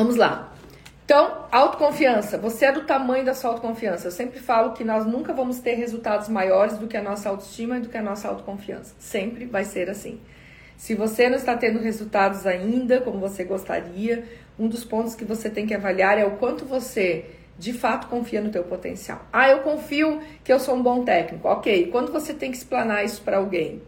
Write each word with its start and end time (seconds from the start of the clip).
Vamos 0.00 0.16
lá. 0.16 0.50
Então, 1.04 1.44
autoconfiança. 1.52 2.38
Você 2.38 2.64
é 2.64 2.72
do 2.72 2.86
tamanho 2.86 3.22
da 3.22 3.34
sua 3.34 3.50
autoconfiança. 3.50 4.06
Eu 4.06 4.10
sempre 4.10 4.40
falo 4.40 4.72
que 4.72 4.82
nós 4.82 5.04
nunca 5.04 5.34
vamos 5.34 5.58
ter 5.58 5.74
resultados 5.74 6.26
maiores 6.26 6.78
do 6.78 6.86
que 6.86 6.96
a 6.96 7.02
nossa 7.02 7.28
autoestima 7.28 7.76
e 7.76 7.80
do 7.80 7.90
que 7.90 7.98
a 7.98 8.02
nossa 8.02 8.26
autoconfiança. 8.26 8.94
Sempre 8.98 9.44
vai 9.44 9.62
ser 9.62 9.90
assim. 9.90 10.18
Se 10.74 10.94
você 10.94 11.28
não 11.28 11.36
está 11.36 11.54
tendo 11.54 11.80
resultados 11.80 12.46
ainda 12.46 13.02
como 13.02 13.18
você 13.18 13.44
gostaria, 13.44 14.24
um 14.58 14.68
dos 14.68 14.86
pontos 14.86 15.14
que 15.14 15.26
você 15.26 15.50
tem 15.50 15.66
que 15.66 15.74
avaliar 15.74 16.16
é 16.16 16.24
o 16.24 16.38
quanto 16.38 16.64
você 16.64 17.26
de 17.58 17.74
fato 17.74 18.06
confia 18.06 18.40
no 18.40 18.48
teu 18.48 18.64
potencial. 18.64 19.20
Ah, 19.30 19.50
eu 19.50 19.58
confio 19.58 20.22
que 20.42 20.50
eu 20.50 20.58
sou 20.58 20.76
um 20.76 20.82
bom 20.82 21.04
técnico. 21.04 21.46
OK. 21.46 21.88
Quando 21.92 22.10
você 22.10 22.32
tem 22.32 22.50
que 22.50 22.56
explanar 22.56 23.04
isso 23.04 23.20
para 23.20 23.36
alguém? 23.36 23.82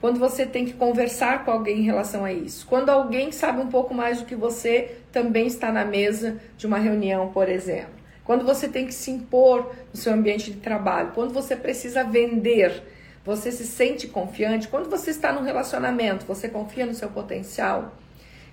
Quando 0.00 0.20
você 0.20 0.46
tem 0.46 0.64
que 0.64 0.74
conversar 0.74 1.44
com 1.44 1.50
alguém 1.50 1.80
em 1.80 1.84
relação 1.84 2.24
a 2.24 2.32
isso? 2.32 2.66
Quando 2.66 2.88
alguém 2.88 3.32
sabe 3.32 3.60
um 3.60 3.66
pouco 3.66 3.92
mais 3.92 4.18
do 4.18 4.26
que 4.26 4.36
você 4.36 4.96
também 5.10 5.46
está 5.46 5.72
na 5.72 5.84
mesa 5.84 6.40
de 6.56 6.66
uma 6.66 6.78
reunião, 6.78 7.32
por 7.32 7.48
exemplo. 7.48 7.98
Quando 8.24 8.44
você 8.44 8.68
tem 8.68 8.86
que 8.86 8.94
se 8.94 9.10
impor 9.10 9.74
no 9.92 9.98
seu 9.98 10.12
ambiente 10.12 10.52
de 10.52 10.60
trabalho, 10.60 11.12
quando 11.14 11.32
você 11.32 11.56
precisa 11.56 12.04
vender, 12.04 12.82
você 13.24 13.50
se 13.50 13.66
sente 13.66 14.06
confiante. 14.06 14.68
Quando 14.68 14.88
você 14.88 15.10
está 15.10 15.32
num 15.32 15.42
relacionamento, 15.42 16.26
você 16.26 16.48
confia 16.48 16.86
no 16.86 16.94
seu 16.94 17.08
potencial. 17.08 17.96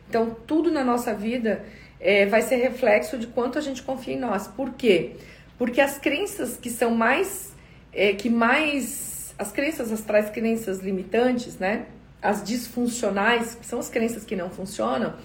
Então, 0.09 0.35
tudo 0.47 0.71
na 0.71 0.83
nossa 0.83 1.13
vida 1.13 1.63
é, 1.99 2.25
vai 2.25 2.41
ser 2.41 2.55
reflexo 2.57 3.17
de 3.17 3.27
quanto 3.27 3.57
a 3.57 3.61
gente 3.61 3.83
confia 3.83 4.13
em 4.13 4.19
nós. 4.19 4.47
Por 4.47 4.73
quê? 4.73 5.17
Porque 5.57 5.81
as 5.81 5.97
crenças 5.97 6.57
que 6.57 6.69
são 6.69 6.91
mais, 6.91 7.53
é, 7.93 8.13
que 8.13 8.29
mais, 8.29 9.14
as 9.37 9.51
crenças 9.51 9.91
astrais, 9.91 10.29
crenças 10.29 10.79
limitantes, 10.79 11.57
né? 11.57 11.85
As 12.21 12.43
disfuncionais, 12.43 13.55
que 13.55 13.65
são 13.65 13.79
as 13.79 13.89
crenças 13.89 14.23
que 14.23 14.35
não 14.35 14.49
funcionam, 14.49 15.15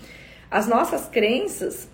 as 0.51 0.67
nossas 0.67 1.07
crenças 1.09 1.89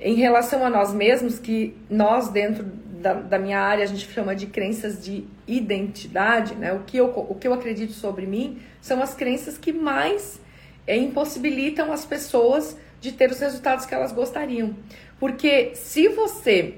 em 0.00 0.14
relação 0.14 0.64
a 0.64 0.70
nós 0.70 0.92
mesmos, 0.92 1.38
que 1.38 1.76
nós 1.88 2.28
dentro 2.28 2.64
da, 2.64 3.14
da, 3.14 3.38
minha 3.38 3.60
área 3.60 3.84
a 3.84 3.86
gente 3.86 4.10
chama 4.10 4.34
de 4.34 4.46
crenças 4.46 5.02
de 5.02 5.24
identidade, 5.46 6.54
né? 6.54 6.72
O 6.72 6.80
que 6.80 6.96
eu, 6.96 7.06
o 7.06 7.34
que 7.34 7.46
eu 7.46 7.52
acredito 7.52 7.92
sobre 7.92 8.26
mim 8.26 8.60
são 8.80 9.02
as 9.02 9.14
crenças 9.14 9.56
que 9.56 9.72
mais 9.72 10.40
é, 10.86 10.96
impossibilitam 10.96 11.92
as 11.92 12.04
pessoas 12.04 12.76
de 13.00 13.12
ter 13.12 13.30
os 13.30 13.38
resultados 13.38 13.86
que 13.86 13.94
elas 13.94 14.12
gostariam. 14.12 14.74
Porque 15.18 15.74
se 15.74 16.08
você 16.08 16.74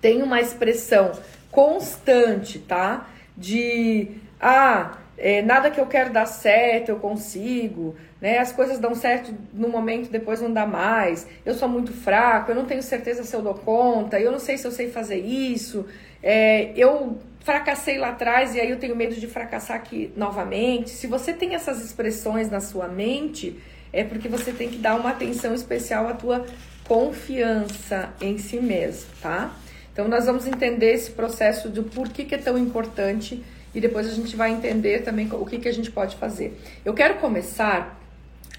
tem 0.00 0.22
uma 0.22 0.40
expressão 0.40 1.12
constante, 1.50 2.58
tá? 2.58 3.08
De 3.38 4.08
ah, 4.40 4.98
é, 5.16 5.42
nada 5.42 5.70
que 5.70 5.80
eu 5.80 5.86
quero 5.86 6.12
dar 6.12 6.26
certo, 6.26 6.90
eu 6.90 6.96
consigo, 6.96 7.94
né? 8.20 8.38
As 8.38 8.52
coisas 8.52 8.78
dão 8.78 8.94
certo 8.94 9.34
no 9.52 9.68
momento, 9.68 10.10
depois 10.10 10.40
não 10.40 10.52
dá 10.52 10.66
mais. 10.66 11.26
Eu 11.44 11.54
sou 11.54 11.68
muito 11.68 11.92
fraco, 11.92 12.50
eu 12.50 12.54
não 12.54 12.64
tenho 12.64 12.82
certeza 12.82 13.24
se 13.24 13.34
eu 13.34 13.42
dou 13.42 13.54
conta, 13.54 14.20
eu 14.20 14.30
não 14.30 14.38
sei 14.38 14.56
se 14.56 14.66
eu 14.66 14.70
sei 14.70 14.90
fazer 14.90 15.18
isso. 15.18 15.86
É, 16.22 16.72
eu 16.76 17.18
fracassei 17.40 17.98
lá 17.98 18.10
atrás 18.10 18.54
e 18.54 18.60
aí 18.60 18.70
eu 18.70 18.78
tenho 18.78 18.94
medo 18.94 19.14
de 19.14 19.26
fracassar 19.26 19.76
aqui 19.76 20.12
novamente. 20.16 20.90
Se 20.90 21.06
você 21.06 21.32
tem 21.32 21.54
essas 21.54 21.84
expressões 21.84 22.50
na 22.50 22.60
sua 22.60 22.86
mente, 22.86 23.58
é 23.92 24.04
porque 24.04 24.28
você 24.28 24.52
tem 24.52 24.68
que 24.68 24.76
dar 24.76 24.94
uma 24.94 25.10
atenção 25.10 25.54
especial 25.54 26.06
à 26.06 26.12
tua 26.12 26.44
confiança 26.86 28.10
em 28.20 28.38
si 28.38 28.60
mesmo, 28.60 29.10
tá? 29.20 29.52
Então 29.98 30.06
nós 30.06 30.26
vamos 30.26 30.46
entender 30.46 30.92
esse 30.92 31.10
processo 31.10 31.68
do 31.68 31.82
porquê 31.82 32.24
que 32.24 32.32
é 32.32 32.38
tão 32.38 32.56
importante 32.56 33.44
e 33.74 33.80
depois 33.80 34.06
a 34.06 34.12
gente 34.12 34.36
vai 34.36 34.52
entender 34.52 35.02
também 35.02 35.28
o 35.32 35.44
que, 35.44 35.58
que 35.58 35.66
a 35.66 35.72
gente 35.72 35.90
pode 35.90 36.14
fazer. 36.14 36.56
Eu 36.84 36.94
quero 36.94 37.16
começar 37.16 38.00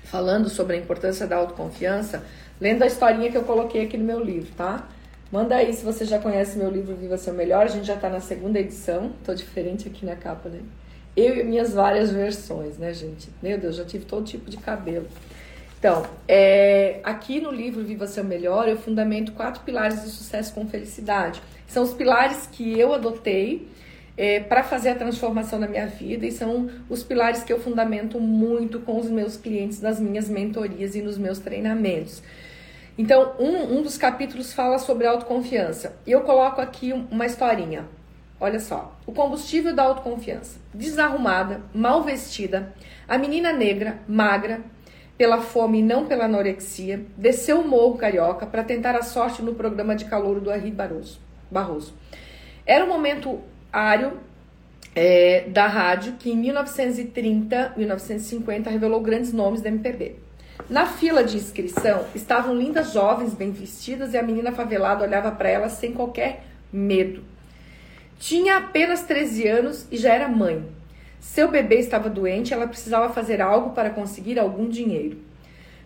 falando 0.03 0.49
sobre 0.49 0.75
a 0.75 0.77
importância 0.77 1.25
da 1.25 1.37
autoconfiança, 1.37 2.25
lendo 2.59 2.83
a 2.83 2.87
historinha 2.87 3.31
que 3.31 3.37
eu 3.37 3.43
coloquei 3.43 3.85
aqui 3.85 3.97
no 3.97 4.03
meu 4.03 4.21
livro, 4.21 4.51
tá? 4.57 4.85
Manda 5.31 5.55
aí 5.55 5.71
se 5.73 5.81
você 5.81 6.03
já 6.03 6.19
conhece 6.19 6.57
meu 6.57 6.69
livro 6.69 6.93
Viva 6.93 7.17
Seu 7.17 7.33
Melhor, 7.33 7.63
a 7.63 7.69
gente 7.69 7.87
já 7.87 7.95
tá 7.95 8.09
na 8.09 8.19
segunda 8.19 8.59
edição, 8.59 9.13
tô 9.23 9.33
diferente 9.33 9.87
aqui 9.87 10.05
na 10.05 10.17
capa, 10.17 10.49
né? 10.49 10.59
Eu 11.15 11.37
e 11.37 11.43
minhas 11.45 11.71
várias 11.71 12.11
versões, 12.11 12.77
né, 12.77 12.93
gente? 12.93 13.29
Meu 13.41 13.57
Deus, 13.57 13.77
já 13.77 13.85
tive 13.85 14.03
todo 14.03 14.25
tipo 14.25 14.49
de 14.49 14.57
cabelo. 14.57 15.07
Então, 15.79 16.05
é, 16.27 16.99
aqui 17.05 17.39
no 17.39 17.49
livro 17.49 17.81
Viva 17.85 18.05
Seu 18.05 18.23
Melhor, 18.23 18.67
eu 18.67 18.75
fundamento 18.75 19.31
quatro 19.31 19.63
pilares 19.63 20.03
de 20.03 20.09
sucesso 20.09 20.53
com 20.53 20.67
felicidade. 20.67 21.41
São 21.67 21.83
os 21.83 21.93
pilares 21.93 22.49
que 22.51 22.77
eu 22.77 22.93
adotei 22.93 23.65
é, 24.17 24.41
para 24.41 24.61
fazer 24.61 24.89
a 24.89 24.95
transformação 24.95 25.57
na 25.57 25.67
minha 25.67 25.87
vida 25.87 26.25
e 26.25 26.33
são 26.33 26.69
os 26.89 27.01
pilares 27.01 27.43
que 27.43 27.53
eu 27.53 27.61
fundamento 27.61 28.19
muito 28.19 28.81
com 28.81 28.99
os 28.99 29.09
meus 29.09 29.37
clientes 29.37 29.79
nas 29.81 30.01
minhas 30.01 30.27
mentorias 30.27 30.95
e 30.95 31.01
nos 31.01 31.17
meus 31.17 31.39
treinamentos. 31.39 32.21
Então, 32.97 33.35
um, 33.39 33.77
um 33.77 33.81
dos 33.81 33.97
capítulos 33.97 34.51
fala 34.51 34.79
sobre 34.79 35.07
autoconfiança. 35.07 35.95
E 36.05 36.11
eu 36.11 36.19
coloco 36.21 36.59
aqui 36.59 36.91
uma 36.91 37.25
historinha. 37.25 37.85
Olha 38.41 38.59
só, 38.59 38.97
o 39.05 39.13
combustível 39.13 39.73
da 39.73 39.83
autoconfiança. 39.83 40.59
Desarrumada, 40.73 41.61
mal 41.73 42.03
vestida, 42.03 42.73
a 43.07 43.17
menina 43.17 43.53
negra, 43.53 43.99
magra, 44.05 44.59
pela 45.19 45.41
fome 45.41 45.79
e 45.79 45.83
não 45.83 46.05
pela 46.05 46.23
anorexia, 46.23 47.05
desceu 47.17 47.59
o 47.59 47.67
morro 47.67 47.97
carioca 47.97 48.45
para 48.45 48.63
tentar 48.63 48.95
a 48.95 49.01
sorte 49.01 49.41
no 49.41 49.53
programa 49.53 49.93
de 49.93 50.05
calor 50.05 50.39
do 50.39 50.49
Henri 50.49 50.71
Barroso. 50.71 51.19
Barroso. 51.51 51.93
Era 52.65 52.85
um 52.85 52.87
momento 52.87 53.41
ário 53.69 54.13
é, 54.95 55.43
da 55.49 55.67
rádio 55.67 56.13
que 56.13 56.31
em 56.31 56.37
1930, 56.37 57.73
1950 57.75 58.69
revelou 58.69 59.01
grandes 59.01 59.33
nomes 59.33 59.61
da 59.61 59.67
MPB. 59.67 60.15
Na 60.69 60.85
fila 60.85 61.21
de 61.21 61.35
inscrição 61.35 62.05
estavam 62.15 62.55
lindas 62.55 62.93
jovens 62.93 63.33
bem 63.33 63.51
vestidas 63.51 64.13
e 64.13 64.17
a 64.17 64.23
menina 64.23 64.53
favelada 64.53 65.03
olhava 65.03 65.31
para 65.31 65.49
elas 65.49 65.73
sem 65.73 65.91
qualquer 65.91 66.45
medo. 66.71 67.25
Tinha 68.17 68.55
apenas 68.55 69.03
13 69.03 69.47
anos 69.49 69.85
e 69.91 69.97
já 69.97 70.13
era 70.13 70.29
mãe. 70.29 70.78
Seu 71.19 71.49
bebê 71.49 71.75
estava 71.79 72.09
doente 72.09 72.53
ela 72.53 72.67
precisava 72.67 73.13
fazer 73.13 73.41
algo 73.41 73.71
para 73.71 73.89
conseguir 73.89 74.39
algum 74.39 74.69
dinheiro. 74.69 75.17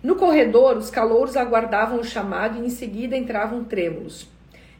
No 0.01 0.15
corredor, 0.15 0.77
os 0.77 0.89
calouros 0.89 1.37
aguardavam 1.37 1.99
o 1.99 2.03
chamado 2.03 2.59
e 2.59 2.65
em 2.65 2.69
seguida 2.69 3.15
entravam 3.15 3.63
trêmulos. 3.63 4.27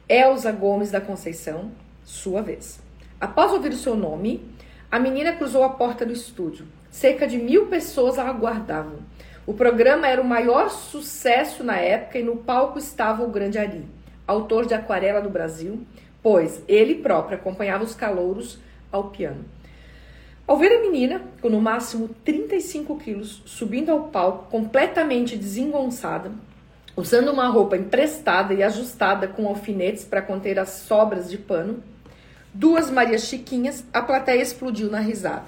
Elza 0.08 0.52
Gomes 0.52 0.92
da 0.92 1.00
Conceição, 1.00 1.72
sua 2.04 2.42
vez. 2.42 2.82
Após 3.20 3.52
ouvir 3.52 3.70
o 3.70 3.78
seu 3.78 3.96
nome, 3.96 4.46
a 4.92 5.00
menina 5.00 5.34
cruzou 5.34 5.64
a 5.64 5.70
porta 5.70 6.06
do 6.06 6.12
estúdio. 6.12 6.68
Cerca 6.92 7.26
de 7.26 7.38
mil 7.38 7.68
pessoas 7.68 8.20
a 8.20 8.28
aguardavam. 8.28 9.00
O 9.48 9.54
programa 9.54 10.08
era 10.08 10.22
o 10.22 10.26
maior 10.26 10.70
sucesso 10.70 11.64
na 11.64 11.78
época 11.78 12.20
e 12.20 12.24
no 12.24 12.38
palco 12.38 12.78
estava 12.78 13.24
o 13.24 13.30
Grande 13.30 13.58
Ari, 13.58 13.86
autor 14.28 14.66
de 14.66 14.74
Aquarela 14.74 15.22
do 15.22 15.30
Brasil, 15.30 15.86
pois 16.22 16.62
ele 16.68 16.96
próprio 16.96 17.38
acompanhava 17.38 17.84
os 17.84 17.96
calouros 17.96 18.60
ao 18.92 19.06
piano. 19.06 19.44
Ao 20.46 20.58
ver 20.58 20.78
a 20.78 20.82
menina, 20.82 21.22
com 21.42 21.50
no 21.50 21.62
máximo 21.62 22.10
35 22.26 22.98
quilos, 22.98 23.42
subindo 23.46 23.90
ao 23.92 24.10
palco 24.10 24.50
completamente 24.52 25.38
desengonçada, 25.38 26.32
usando 26.98 27.32
uma 27.32 27.48
roupa 27.48 27.78
emprestada 27.78 28.54
e 28.54 28.62
ajustada 28.62 29.26
com 29.26 29.48
alfinetes 29.48 30.04
para 30.04 30.22
conter 30.22 30.60
as 30.60 30.70
sobras 30.70 31.30
de 31.30 31.38
pano, 31.38 31.82
duas 32.54 32.92
Marias 32.92 33.24
Chiquinhas, 33.24 33.86
a 33.94 34.02
plateia 34.02 34.42
explodiu 34.42 34.92
na 34.92 35.00
risada. 35.00 35.46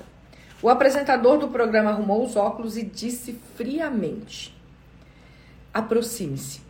O 0.62 0.70
apresentador 0.70 1.38
do 1.38 1.50
programa 1.50 1.90
arrumou 1.90 2.24
os 2.24 2.38
óculos 2.38 2.78
e 2.78 2.84
disse 2.84 3.38
friamente: 3.56 4.56
Aproxime-se. 5.74 6.62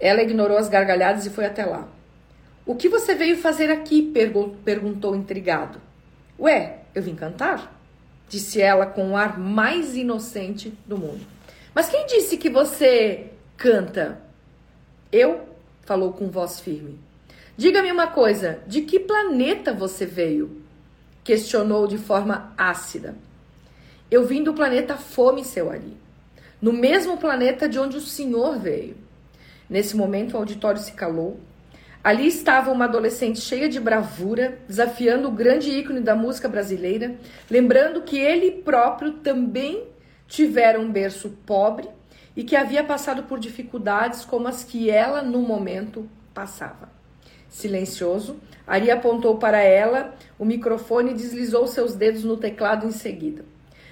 Ela 0.00 0.22
ignorou 0.22 0.58
as 0.58 0.68
gargalhadas 0.68 1.24
e 1.24 1.30
foi 1.30 1.46
até 1.46 1.64
lá. 1.64 1.86
O 2.66 2.74
que 2.74 2.88
você 2.88 3.14
veio 3.14 3.38
fazer 3.38 3.70
aqui? 3.70 4.02
perguntou 4.64 5.14
intrigado. 5.14 5.80
Ué, 6.38 6.80
eu 6.98 7.02
vim 7.02 7.14
cantar? 7.14 7.80
Disse 8.28 8.60
ela 8.60 8.86
com 8.86 9.12
o 9.12 9.16
ar 9.16 9.38
mais 9.38 9.96
inocente 9.96 10.72
do 10.86 10.98
mundo. 10.98 11.26
Mas 11.74 11.88
quem 11.88 12.06
disse 12.06 12.36
que 12.36 12.50
você 12.50 13.30
canta? 13.56 14.20
Eu, 15.10 15.48
falou 15.82 16.12
com 16.12 16.28
voz 16.28 16.60
firme. 16.60 16.98
Diga-me 17.56 17.90
uma 17.90 18.08
coisa: 18.08 18.60
de 18.66 18.82
que 18.82 19.00
planeta 19.00 19.72
você 19.72 20.04
veio? 20.04 20.62
Questionou 21.24 21.86
de 21.86 21.98
forma 21.98 22.52
ácida. 22.56 23.16
Eu 24.10 24.26
vim 24.26 24.42
do 24.42 24.54
planeta 24.54 24.96
Fome, 24.96 25.44
seu 25.44 25.70
Ari. 25.70 25.96
No 26.60 26.72
mesmo 26.72 27.16
planeta 27.18 27.68
de 27.68 27.78
onde 27.78 27.96
o 27.96 28.00
senhor 28.00 28.58
veio. 28.58 28.96
Nesse 29.68 29.96
momento, 29.96 30.34
o 30.34 30.38
auditório 30.38 30.80
se 30.80 30.92
calou 30.92 31.38
Ali 32.02 32.28
estava 32.28 32.70
uma 32.70 32.84
adolescente 32.84 33.40
cheia 33.40 33.68
de 33.68 33.80
bravura, 33.80 34.58
desafiando 34.68 35.28
o 35.28 35.32
grande 35.32 35.70
ícone 35.70 36.00
da 36.00 36.14
música 36.14 36.48
brasileira, 36.48 37.16
lembrando 37.50 38.02
que 38.02 38.16
ele 38.16 38.50
próprio 38.50 39.14
também 39.14 39.84
tivera 40.26 40.78
um 40.78 40.90
berço 40.90 41.30
pobre 41.44 41.88
e 42.36 42.44
que 42.44 42.54
havia 42.54 42.84
passado 42.84 43.24
por 43.24 43.40
dificuldades 43.40 44.24
como 44.24 44.46
as 44.46 44.62
que 44.62 44.88
ela 44.88 45.22
no 45.22 45.40
momento 45.40 46.08
passava. 46.32 46.88
Silencioso, 47.48 48.36
Ari 48.64 48.90
apontou 48.90 49.38
para 49.38 49.58
ela 49.58 50.14
o 50.38 50.44
microfone 50.44 51.10
e 51.10 51.14
deslizou 51.14 51.66
seus 51.66 51.96
dedos 51.96 52.22
no 52.22 52.36
teclado 52.36 52.86
em 52.86 52.92
seguida. 52.92 53.44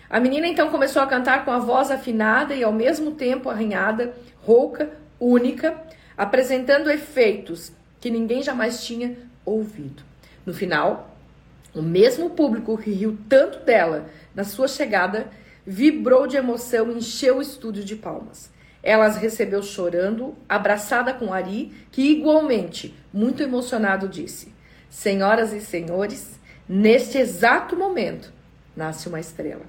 A 0.08 0.20
menina 0.20 0.46
então 0.46 0.70
começou 0.70 1.02
a 1.02 1.06
cantar 1.06 1.44
com 1.44 1.50
a 1.50 1.58
voz 1.58 1.90
afinada 1.90 2.54
e 2.54 2.62
ao 2.62 2.72
mesmo 2.72 3.12
tempo 3.12 3.50
arranhada, 3.50 4.14
rouca, 4.42 4.90
única, 5.18 5.82
apresentando 6.16 6.88
efeitos 6.88 7.72
que 8.06 8.10
ninguém 8.10 8.40
jamais 8.40 8.84
tinha 8.84 9.16
ouvido. 9.44 10.04
No 10.46 10.54
final, 10.54 11.18
o 11.74 11.82
mesmo 11.82 12.30
público 12.30 12.78
que 12.78 12.92
riu 12.92 13.18
tanto 13.28 13.64
dela 13.64 14.08
na 14.32 14.44
sua 14.44 14.68
chegada 14.68 15.26
vibrou 15.66 16.28
de 16.28 16.36
emoção 16.36 16.92
e 16.92 16.98
encheu 16.98 17.38
o 17.38 17.42
estúdio 17.42 17.82
de 17.82 17.96
palmas. 17.96 18.48
Ela 18.80 19.06
as 19.06 19.16
recebeu 19.16 19.60
chorando, 19.60 20.36
abraçada 20.48 21.12
com 21.12 21.32
Ari, 21.32 21.72
que 21.90 22.00
igualmente, 22.02 22.94
muito 23.12 23.42
emocionado, 23.42 24.06
disse: 24.06 24.54
Senhoras 24.88 25.52
e 25.52 25.60
senhores, 25.60 26.38
neste 26.68 27.18
exato 27.18 27.74
momento 27.74 28.32
nasce 28.76 29.08
uma 29.08 29.18
estrela. 29.18 29.66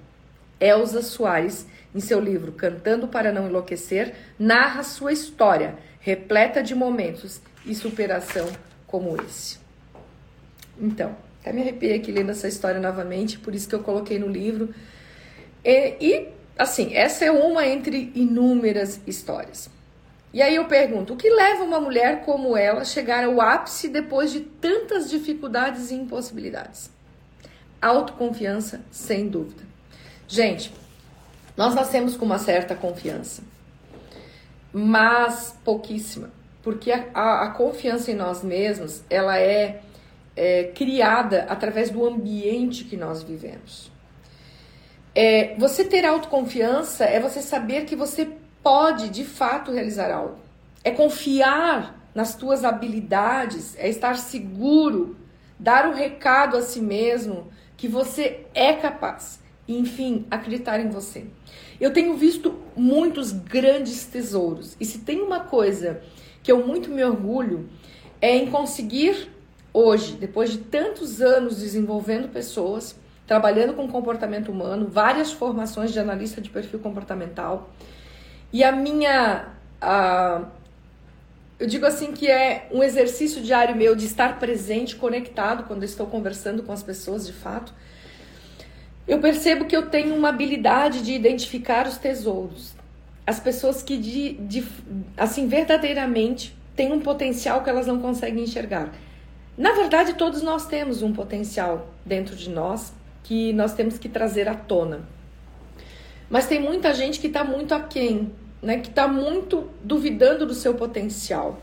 Elza 0.59 1.01
Soares, 1.01 1.65
em 1.95 1.99
seu 1.99 2.19
livro 2.19 2.51
Cantando 2.51 3.07
para 3.07 3.31
Não 3.31 3.47
Enlouquecer, 3.47 4.13
narra 4.37 4.83
sua 4.83 5.11
história, 5.11 5.75
repleta 5.99 6.61
de 6.61 6.75
momentos 6.75 7.41
e 7.67 7.75
superação 7.75 8.47
como 8.87 9.21
esse. 9.21 9.59
Então, 10.79 11.15
até 11.41 11.51
me 11.51 11.61
arrepiei 11.61 11.95
aqui 11.95 12.11
lendo 12.11 12.31
essa 12.31 12.47
história 12.47 12.79
novamente, 12.79 13.37
por 13.39 13.53
isso 13.53 13.67
que 13.67 13.75
eu 13.75 13.83
coloquei 13.83 14.19
no 14.19 14.27
livro. 14.27 14.73
E, 15.63 15.95
e 15.99 16.29
assim, 16.57 16.95
essa 16.95 17.25
é 17.25 17.31
uma 17.31 17.65
entre 17.65 18.11
inúmeras 18.15 18.99
histórias. 19.05 19.69
E 20.33 20.41
aí 20.41 20.55
eu 20.55 20.65
pergunto, 20.65 21.13
o 21.13 21.17
que 21.17 21.29
leva 21.29 21.63
uma 21.63 21.79
mulher 21.79 22.23
como 22.25 22.55
ela 22.57 22.81
a 22.81 22.85
chegar 22.85 23.23
ao 23.23 23.39
ápice 23.39 23.87
depois 23.87 24.31
de 24.31 24.41
tantas 24.41 25.09
dificuldades 25.09 25.89
e 25.89 25.95
impossibilidades? 25.95 26.91
Autoconfiança, 27.81 28.81
sem 28.91 29.27
dúvida. 29.27 29.63
Gente, 30.27 30.73
nós 31.55 31.73
nascemos 31.73 32.17
com 32.17 32.25
uma 32.25 32.37
certa 32.37 32.75
confiança, 32.75 33.41
mas 34.73 35.55
pouquíssima, 35.63 36.29
porque 36.67 36.91
a, 36.91 37.05
a, 37.13 37.43
a 37.43 37.51
confiança 37.51 38.11
em 38.11 38.13
nós 38.13 38.43
mesmos, 38.43 39.01
ela 39.09 39.39
é, 39.39 39.79
é 40.35 40.65
criada 40.65 41.45
através 41.47 41.89
do 41.89 42.05
ambiente 42.05 42.83
que 42.83 42.97
nós 42.97 43.23
vivemos. 43.23 43.89
É, 45.15 45.55
você 45.57 45.85
ter 45.85 46.05
autoconfiança 46.05 47.05
é 47.05 47.21
você 47.21 47.41
saber 47.41 47.85
que 47.85 47.95
você 47.95 48.27
pode 48.61 49.07
de 49.07 49.23
fato 49.23 49.71
realizar 49.71 50.11
algo. 50.11 50.39
É 50.83 50.91
confiar 50.91 52.05
nas 52.13 52.35
tuas 52.35 52.65
habilidades, 52.65 53.73
é 53.77 53.87
estar 53.87 54.17
seguro, 54.17 55.15
dar 55.57 55.87
o 55.87 55.93
recado 55.93 56.57
a 56.57 56.61
si 56.61 56.81
mesmo 56.81 57.47
que 57.77 57.87
você 57.87 58.45
é 58.53 58.73
capaz. 58.73 59.39
E, 59.65 59.79
enfim, 59.79 60.25
acreditar 60.29 60.81
em 60.81 60.89
você. 60.89 61.27
Eu 61.79 61.93
tenho 61.93 62.17
visto 62.17 62.59
muitos 62.75 63.31
grandes 63.31 64.03
tesouros. 64.03 64.75
E 64.81 64.83
se 64.83 64.99
tem 64.99 65.21
uma 65.21 65.39
coisa 65.39 66.01
que 66.47 66.51
eu 66.53 66.65
muito 66.65 66.89
me 66.89 67.03
orgulho, 67.03 67.67
é 68.21 68.33
em 68.33 68.49
conseguir 68.49 69.29
hoje, 69.73 70.13
depois 70.13 70.49
de 70.49 70.59
tantos 70.59 71.21
anos 71.21 71.57
desenvolvendo 71.57 72.29
pessoas, 72.29 72.95
trabalhando 73.27 73.73
com 73.73 73.85
comportamento 73.89 74.49
humano, 74.49 74.87
várias 74.87 75.29
formações 75.29 75.91
de 75.91 75.99
analista 75.99 76.39
de 76.39 76.49
perfil 76.49 76.79
comportamental. 76.79 77.69
E 78.53 78.63
a 78.63 78.71
minha. 78.71 79.49
A, 79.81 80.45
eu 81.59 81.67
digo 81.67 81.85
assim 81.85 82.13
que 82.13 82.31
é 82.31 82.69
um 82.71 82.81
exercício 82.81 83.41
diário 83.41 83.75
meu 83.75 83.93
de 83.93 84.05
estar 84.05 84.39
presente, 84.39 84.95
conectado 84.95 85.65
quando 85.65 85.83
estou 85.83 86.07
conversando 86.07 86.63
com 86.63 86.71
as 86.71 86.81
pessoas 86.81 87.27
de 87.27 87.33
fato. 87.33 87.73
Eu 89.05 89.19
percebo 89.19 89.65
que 89.65 89.75
eu 89.75 89.89
tenho 89.89 90.15
uma 90.15 90.29
habilidade 90.29 91.01
de 91.01 91.11
identificar 91.11 91.85
os 91.85 91.97
tesouros. 91.97 92.76
As 93.27 93.41
pessoas 93.41 93.83
que 93.83 93.97
de, 93.97 94.33
de 94.35 94.65
assim 95.17 95.49
verdadeiramente 95.49 96.57
têm 96.77 96.93
um 96.93 97.01
potencial 97.01 97.61
que 97.61 97.69
elas 97.69 97.85
não 97.85 97.99
conseguem 97.99 98.45
enxergar. 98.45 98.93
Na 99.57 99.73
verdade, 99.73 100.13
todos 100.13 100.41
nós 100.41 100.65
temos 100.67 101.01
um 101.01 101.11
potencial 101.11 101.89
dentro 102.05 102.37
de 102.37 102.49
nós 102.49 102.93
que 103.23 103.51
nós 103.51 103.73
temos 103.73 103.97
que 103.97 104.07
trazer 104.07 104.47
à 104.47 104.55
tona. 104.55 105.01
Mas 106.29 106.47
tem 106.47 106.61
muita 106.61 106.93
gente 106.93 107.19
que 107.19 107.27
está 107.27 107.43
muito 107.43 107.73
aquém, 107.73 108.31
né? 108.61 108.79
que 108.79 108.87
está 108.87 109.09
muito 109.09 109.69
duvidando 109.83 110.45
do 110.45 110.53
seu 110.53 110.75
potencial. 110.75 111.59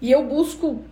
E 0.00 0.12
eu 0.12 0.24
busco 0.24 0.84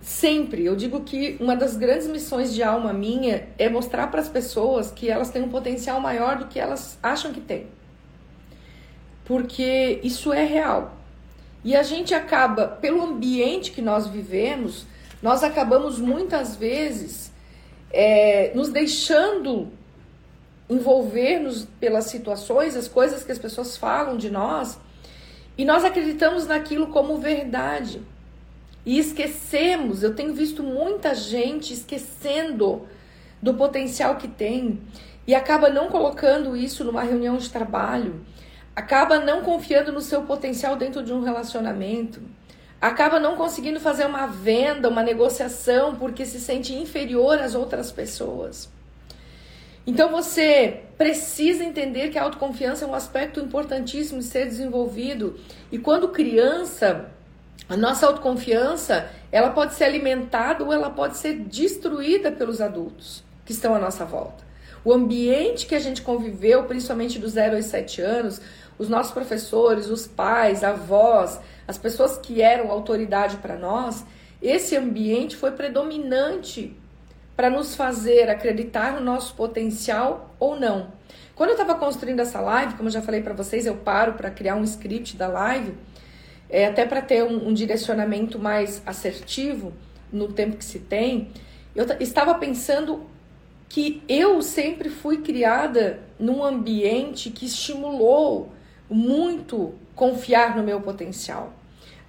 sempre, 0.00 0.64
eu 0.64 0.76
digo 0.76 1.00
que 1.00 1.36
uma 1.40 1.56
das 1.56 1.76
grandes 1.76 2.06
missões 2.06 2.54
de 2.54 2.62
alma 2.62 2.92
minha 2.92 3.48
é 3.58 3.68
mostrar 3.68 4.06
para 4.06 4.20
as 4.20 4.28
pessoas 4.30 4.90
que 4.90 5.10
elas 5.10 5.30
têm 5.30 5.42
um 5.42 5.48
potencial 5.50 6.00
maior 6.00 6.38
do 6.38 6.46
que 6.46 6.58
elas 6.58 6.98
acham 7.02 7.32
que 7.32 7.40
têm. 7.40 7.66
Porque 9.24 10.00
isso 10.02 10.32
é 10.32 10.44
real. 10.44 10.96
E 11.64 11.76
a 11.76 11.82
gente 11.82 12.14
acaba, 12.14 12.66
pelo 12.66 13.02
ambiente 13.02 13.70
que 13.70 13.82
nós 13.82 14.06
vivemos, 14.06 14.86
nós 15.22 15.42
acabamos 15.42 15.98
muitas 15.98 16.56
vezes 16.56 17.30
é, 17.92 18.52
nos 18.54 18.70
deixando 18.70 19.68
envolver-nos 20.68 21.66
pelas 21.78 22.04
situações, 22.04 22.76
as 22.76 22.88
coisas 22.88 23.24
que 23.24 23.32
as 23.32 23.38
pessoas 23.38 23.76
falam 23.76 24.16
de 24.16 24.30
nós, 24.30 24.78
e 25.58 25.64
nós 25.64 25.84
acreditamos 25.84 26.46
naquilo 26.46 26.86
como 26.86 27.18
verdade. 27.18 28.00
E 28.86 28.98
esquecemos, 28.98 30.02
eu 30.02 30.14
tenho 30.14 30.32
visto 30.32 30.62
muita 30.62 31.14
gente 31.14 31.74
esquecendo 31.74 32.86
do 33.42 33.52
potencial 33.54 34.16
que 34.16 34.28
tem 34.28 34.80
e 35.26 35.34
acaba 35.34 35.68
não 35.68 35.90
colocando 35.90 36.56
isso 36.56 36.84
numa 36.84 37.02
reunião 37.02 37.36
de 37.36 37.50
trabalho, 37.50 38.24
acaba 38.80 39.18
não 39.18 39.42
confiando 39.42 39.92
no 39.92 40.00
seu 40.00 40.22
potencial 40.22 40.74
dentro 40.76 41.02
de 41.02 41.12
um 41.12 41.22
relacionamento 41.22 42.20
acaba 42.80 43.20
não 43.20 43.36
conseguindo 43.36 43.78
fazer 43.78 44.06
uma 44.06 44.26
venda, 44.26 44.88
uma 44.88 45.02
negociação, 45.02 45.96
porque 45.96 46.24
se 46.24 46.40
sente 46.40 46.72
inferior 46.72 47.38
às 47.38 47.54
outras 47.54 47.92
pessoas. 47.92 48.70
Então 49.86 50.10
você 50.10 50.80
precisa 50.96 51.62
entender 51.64 52.08
que 52.08 52.18
a 52.18 52.22
autoconfiança 52.22 52.84
é 52.84 52.88
um 52.88 52.94
aspecto 52.94 53.40
importantíssimo 53.40 54.20
de 54.20 54.24
ser 54.24 54.46
desenvolvido. 54.46 55.38
E 55.70 55.78
quando 55.78 56.08
criança, 56.08 57.10
a 57.68 57.76
nossa 57.76 58.06
autoconfiança, 58.06 59.10
ela 59.30 59.50
pode 59.50 59.74
ser 59.74 59.84
alimentada 59.84 60.64
ou 60.64 60.72
ela 60.72 60.90
pode 60.90 61.18
ser 61.18 61.34
destruída 61.34 62.32
pelos 62.32 62.60
adultos 62.60 63.22
que 63.44 63.52
estão 63.52 63.74
à 63.74 63.78
nossa 63.78 64.04
volta. 64.04 64.48
O 64.82 64.92
ambiente 64.92 65.66
que 65.66 65.74
a 65.74 65.78
gente 65.78 66.00
conviveu, 66.00 66.64
principalmente 66.64 67.18
dos 67.18 67.32
0 67.32 67.56
aos 67.56 67.66
7 67.66 68.00
anos, 68.00 68.40
os 68.80 68.88
nossos 68.88 69.12
professores, 69.12 69.90
os 69.90 70.06
pais, 70.06 70.64
avós, 70.64 71.38
as 71.68 71.76
pessoas 71.76 72.16
que 72.16 72.40
eram 72.40 72.70
autoridade 72.70 73.36
para 73.36 73.54
nós, 73.54 74.06
esse 74.40 74.74
ambiente 74.74 75.36
foi 75.36 75.50
predominante 75.50 76.74
para 77.36 77.50
nos 77.50 77.74
fazer 77.74 78.30
acreditar 78.30 78.94
no 78.94 79.02
nosso 79.02 79.34
potencial 79.34 80.34
ou 80.40 80.58
não. 80.58 80.92
Quando 81.34 81.50
eu 81.50 81.56
estava 81.56 81.74
construindo 81.74 82.20
essa 82.20 82.40
live, 82.40 82.72
como 82.72 82.88
eu 82.88 82.92
já 82.92 83.02
falei 83.02 83.20
para 83.20 83.34
vocês, 83.34 83.66
eu 83.66 83.76
paro 83.76 84.14
para 84.14 84.30
criar 84.30 84.56
um 84.56 84.64
script 84.64 85.14
da 85.14 85.28
live, 85.28 85.74
é, 86.48 86.64
até 86.64 86.86
para 86.86 87.02
ter 87.02 87.22
um, 87.22 87.48
um 87.48 87.52
direcionamento 87.52 88.38
mais 88.38 88.80
assertivo 88.86 89.74
no 90.10 90.32
tempo 90.32 90.56
que 90.56 90.64
se 90.64 90.78
tem. 90.78 91.28
Eu 91.76 91.84
estava 92.00 92.32
pensando 92.36 93.04
que 93.68 94.02
eu 94.08 94.40
sempre 94.40 94.88
fui 94.88 95.18
criada 95.18 96.00
num 96.18 96.42
ambiente 96.42 97.28
que 97.28 97.44
estimulou 97.44 98.50
muito 98.90 99.74
confiar 99.94 100.56
no 100.56 100.62
meu 100.62 100.80
potencial. 100.80 101.52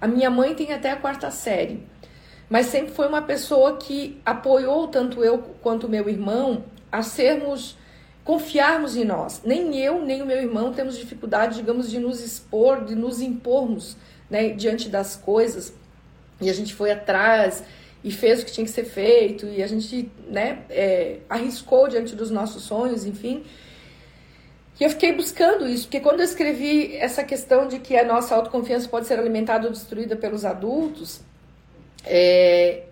A 0.00 0.08
minha 0.08 0.28
mãe 0.28 0.54
tem 0.54 0.72
até 0.72 0.90
a 0.90 0.96
quarta 0.96 1.30
série, 1.30 1.86
mas 2.50 2.66
sempre 2.66 2.92
foi 2.92 3.06
uma 3.06 3.22
pessoa 3.22 3.76
que 3.76 4.20
apoiou 4.26 4.88
tanto 4.88 5.22
eu 5.22 5.38
quanto 5.62 5.88
meu 5.88 6.08
irmão 6.08 6.64
a 6.90 7.02
sermos 7.02 7.78
confiarmos 8.24 8.96
em 8.96 9.04
nós. 9.04 9.42
Nem 9.44 9.78
eu, 9.78 10.04
nem 10.04 10.22
o 10.22 10.26
meu 10.26 10.38
irmão 10.38 10.72
temos 10.72 10.98
dificuldade, 10.98 11.56
digamos, 11.56 11.90
de 11.90 11.98
nos 11.98 12.20
expor, 12.20 12.84
de 12.84 12.94
nos 12.94 13.20
impormos 13.20 13.96
né, 14.28 14.50
diante 14.50 14.88
das 14.88 15.16
coisas. 15.16 15.72
E 16.40 16.50
a 16.50 16.52
gente 16.52 16.74
foi 16.74 16.90
atrás 16.90 17.62
e 18.02 18.10
fez 18.10 18.42
o 18.42 18.44
que 18.44 18.52
tinha 18.52 18.64
que 18.64 18.70
ser 18.70 18.84
feito, 18.84 19.46
e 19.46 19.62
a 19.62 19.66
gente 19.66 20.10
né, 20.28 20.64
é, 20.68 21.18
arriscou 21.28 21.86
diante 21.86 22.16
dos 22.16 22.30
nossos 22.30 22.64
sonhos, 22.64 23.04
enfim. 23.04 23.44
E 24.80 24.84
eu 24.84 24.90
fiquei 24.90 25.12
buscando 25.12 25.68
isso, 25.68 25.84
porque 25.84 26.00
quando 26.00 26.20
eu 26.20 26.24
escrevi 26.24 26.96
essa 26.96 27.22
questão 27.22 27.68
de 27.68 27.78
que 27.78 27.96
a 27.96 28.04
nossa 28.04 28.34
autoconfiança 28.34 28.88
pode 28.88 29.06
ser 29.06 29.18
alimentada 29.18 29.66
ou 29.66 29.72
destruída 29.72 30.16
pelos 30.16 30.44
adultos, 30.44 31.20
é, 32.04 32.84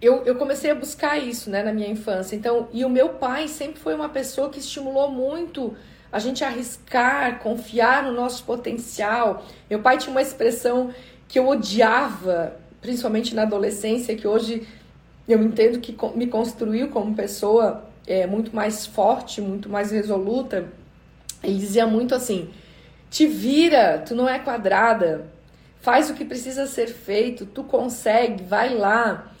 eu, 0.00 0.24
eu 0.24 0.36
comecei 0.36 0.70
a 0.70 0.74
buscar 0.74 1.18
isso 1.18 1.50
né, 1.50 1.62
na 1.62 1.72
minha 1.72 1.88
infância. 1.88 2.36
Então, 2.36 2.68
e 2.72 2.84
o 2.84 2.88
meu 2.88 3.10
pai 3.10 3.48
sempre 3.48 3.80
foi 3.80 3.94
uma 3.94 4.08
pessoa 4.08 4.50
que 4.50 4.58
estimulou 4.58 5.10
muito 5.10 5.76
a 6.12 6.18
gente 6.18 6.44
arriscar, 6.44 7.40
confiar 7.40 8.04
no 8.04 8.12
nosso 8.12 8.44
potencial. 8.44 9.44
Meu 9.68 9.80
pai 9.80 9.98
tinha 9.98 10.12
uma 10.12 10.22
expressão 10.22 10.94
que 11.26 11.38
eu 11.38 11.48
odiava, 11.48 12.56
principalmente 12.80 13.34
na 13.34 13.42
adolescência, 13.42 14.14
que 14.14 14.28
hoje 14.28 14.66
eu 15.28 15.42
entendo 15.42 15.80
que 15.80 15.94
me 16.14 16.28
construiu 16.28 16.88
como 16.88 17.14
pessoa 17.14 17.84
é, 18.06 18.26
muito 18.26 18.54
mais 18.54 18.86
forte, 18.86 19.40
muito 19.40 19.68
mais 19.68 19.90
resoluta 19.90 20.68
ele 21.46 21.58
dizia 21.58 21.86
muito 21.86 22.14
assim: 22.14 22.50
te 23.10 23.26
vira, 23.26 24.02
tu 24.06 24.14
não 24.14 24.28
é 24.28 24.38
quadrada. 24.38 25.26
faz 25.80 26.10
o 26.10 26.14
que 26.14 26.24
precisa 26.24 26.66
ser 26.66 26.88
feito, 26.88 27.46
tu 27.46 27.62
consegue, 27.62 28.42
vai 28.42 28.74
lá. 28.74 29.32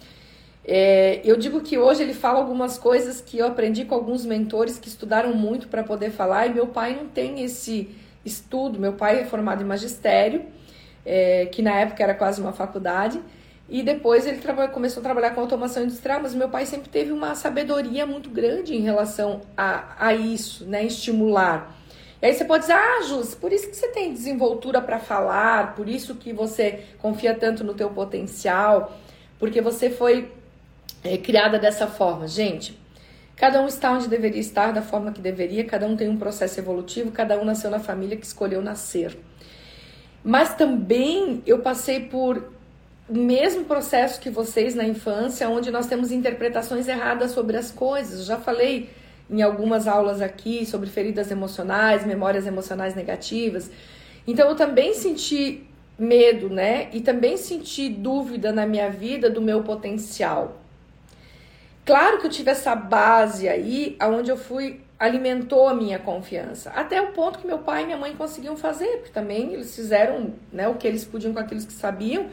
É, 0.64 1.20
eu 1.24 1.36
digo 1.36 1.60
que 1.60 1.78
hoje 1.78 2.02
ele 2.02 2.14
fala 2.14 2.38
algumas 2.38 2.78
coisas 2.78 3.20
que 3.20 3.38
eu 3.38 3.46
aprendi 3.46 3.84
com 3.84 3.94
alguns 3.94 4.24
mentores 4.24 4.78
que 4.78 4.88
estudaram 4.88 5.34
muito 5.34 5.68
para 5.68 5.82
poder 5.84 6.10
falar, 6.10 6.46
e 6.46 6.54
meu 6.54 6.68
pai 6.68 6.94
não 6.94 7.06
tem 7.06 7.42
esse 7.42 7.88
estudo. 8.24 8.78
Meu 8.78 8.92
pai 8.92 9.20
é 9.20 9.24
formado 9.24 9.62
em 9.62 9.66
magistério, 9.66 10.44
é, 11.04 11.46
que 11.46 11.62
na 11.62 11.74
época 11.80 12.02
era 12.02 12.14
quase 12.14 12.40
uma 12.40 12.52
faculdade, 12.52 13.20
e 13.68 13.82
depois 13.82 14.26
ele 14.26 14.40
começou 14.72 15.00
a 15.00 15.04
trabalhar 15.04 15.30
com 15.30 15.40
automação 15.40 15.82
industrial, 15.82 16.20
mas 16.22 16.34
meu 16.34 16.48
pai 16.48 16.66
sempre 16.66 16.88
teve 16.88 17.10
uma 17.10 17.34
sabedoria 17.34 18.06
muito 18.06 18.30
grande 18.30 18.74
em 18.74 18.80
relação 18.80 19.40
a, 19.56 19.96
a 19.98 20.14
isso, 20.14 20.64
né? 20.64 20.84
Estimular. 20.84 21.75
E 22.20 22.26
aí 22.26 22.34
você 22.34 22.44
pode 22.44 22.62
dizer, 22.62 22.74
ah, 22.74 23.02
Jus, 23.06 23.34
por 23.34 23.52
isso 23.52 23.68
que 23.68 23.76
você 23.76 23.88
tem 23.88 24.12
desenvoltura 24.12 24.80
para 24.80 24.98
falar, 24.98 25.74
por 25.74 25.88
isso 25.88 26.14
que 26.14 26.32
você 26.32 26.84
confia 26.98 27.34
tanto 27.34 27.62
no 27.62 27.74
teu 27.74 27.90
potencial, 27.90 28.96
porque 29.38 29.60
você 29.60 29.90
foi 29.90 30.32
é, 31.04 31.18
criada 31.18 31.58
dessa 31.58 31.86
forma. 31.86 32.26
Gente, 32.26 32.78
cada 33.36 33.60
um 33.60 33.66
está 33.66 33.92
onde 33.92 34.08
deveria 34.08 34.40
estar, 34.40 34.72
da 34.72 34.80
forma 34.80 35.12
que 35.12 35.20
deveria, 35.20 35.64
cada 35.64 35.86
um 35.86 35.94
tem 35.94 36.08
um 36.08 36.16
processo 36.16 36.58
evolutivo, 36.58 37.10
cada 37.10 37.38
um 37.38 37.44
nasceu 37.44 37.70
na 37.70 37.78
família 37.78 38.16
que 38.16 38.24
escolheu 38.24 38.62
nascer. 38.62 39.16
Mas 40.24 40.54
também 40.54 41.42
eu 41.46 41.58
passei 41.58 42.00
por 42.00 42.52
o 43.08 43.16
mesmo 43.16 43.64
processo 43.64 44.18
que 44.20 44.28
vocês 44.28 44.74
na 44.74 44.84
infância, 44.84 45.48
onde 45.48 45.70
nós 45.70 45.86
temos 45.86 46.10
interpretações 46.10 46.88
erradas 46.88 47.30
sobre 47.30 47.56
as 47.56 47.70
coisas. 47.70 48.20
Eu 48.20 48.24
já 48.24 48.38
falei 48.38 48.90
em 49.30 49.42
algumas 49.42 49.88
aulas 49.88 50.20
aqui 50.20 50.64
sobre 50.64 50.88
feridas 50.88 51.30
emocionais, 51.30 52.06
memórias 52.06 52.46
emocionais 52.46 52.94
negativas. 52.94 53.70
Então 54.26 54.48
eu 54.48 54.56
também 54.56 54.94
senti 54.94 55.66
medo, 55.98 56.48
né? 56.48 56.88
E 56.92 57.00
também 57.00 57.36
senti 57.36 57.88
dúvida 57.88 58.52
na 58.52 58.66
minha 58.66 58.90
vida 58.90 59.30
do 59.30 59.40
meu 59.40 59.62
potencial. 59.62 60.60
Claro 61.84 62.18
que 62.18 62.26
eu 62.26 62.30
tive 62.30 62.50
essa 62.50 62.74
base 62.74 63.48
aí, 63.48 63.96
aonde 63.98 64.30
eu 64.30 64.36
fui 64.36 64.80
alimentou 64.98 65.68
a 65.68 65.74
minha 65.74 65.98
confiança, 65.98 66.70
até 66.70 67.00
o 67.02 67.12
ponto 67.12 67.38
que 67.38 67.46
meu 67.46 67.58
pai 67.58 67.82
e 67.82 67.86
minha 67.86 67.98
mãe 67.98 68.16
conseguiam 68.16 68.56
fazer, 68.56 68.88
porque 68.96 69.12
também 69.12 69.52
eles 69.52 69.74
fizeram, 69.76 70.32
né, 70.50 70.66
o 70.68 70.74
que 70.74 70.88
eles 70.88 71.04
podiam 71.04 71.34
com 71.34 71.38
aqueles 71.38 71.66
que 71.66 71.72
sabiam, 71.72 72.28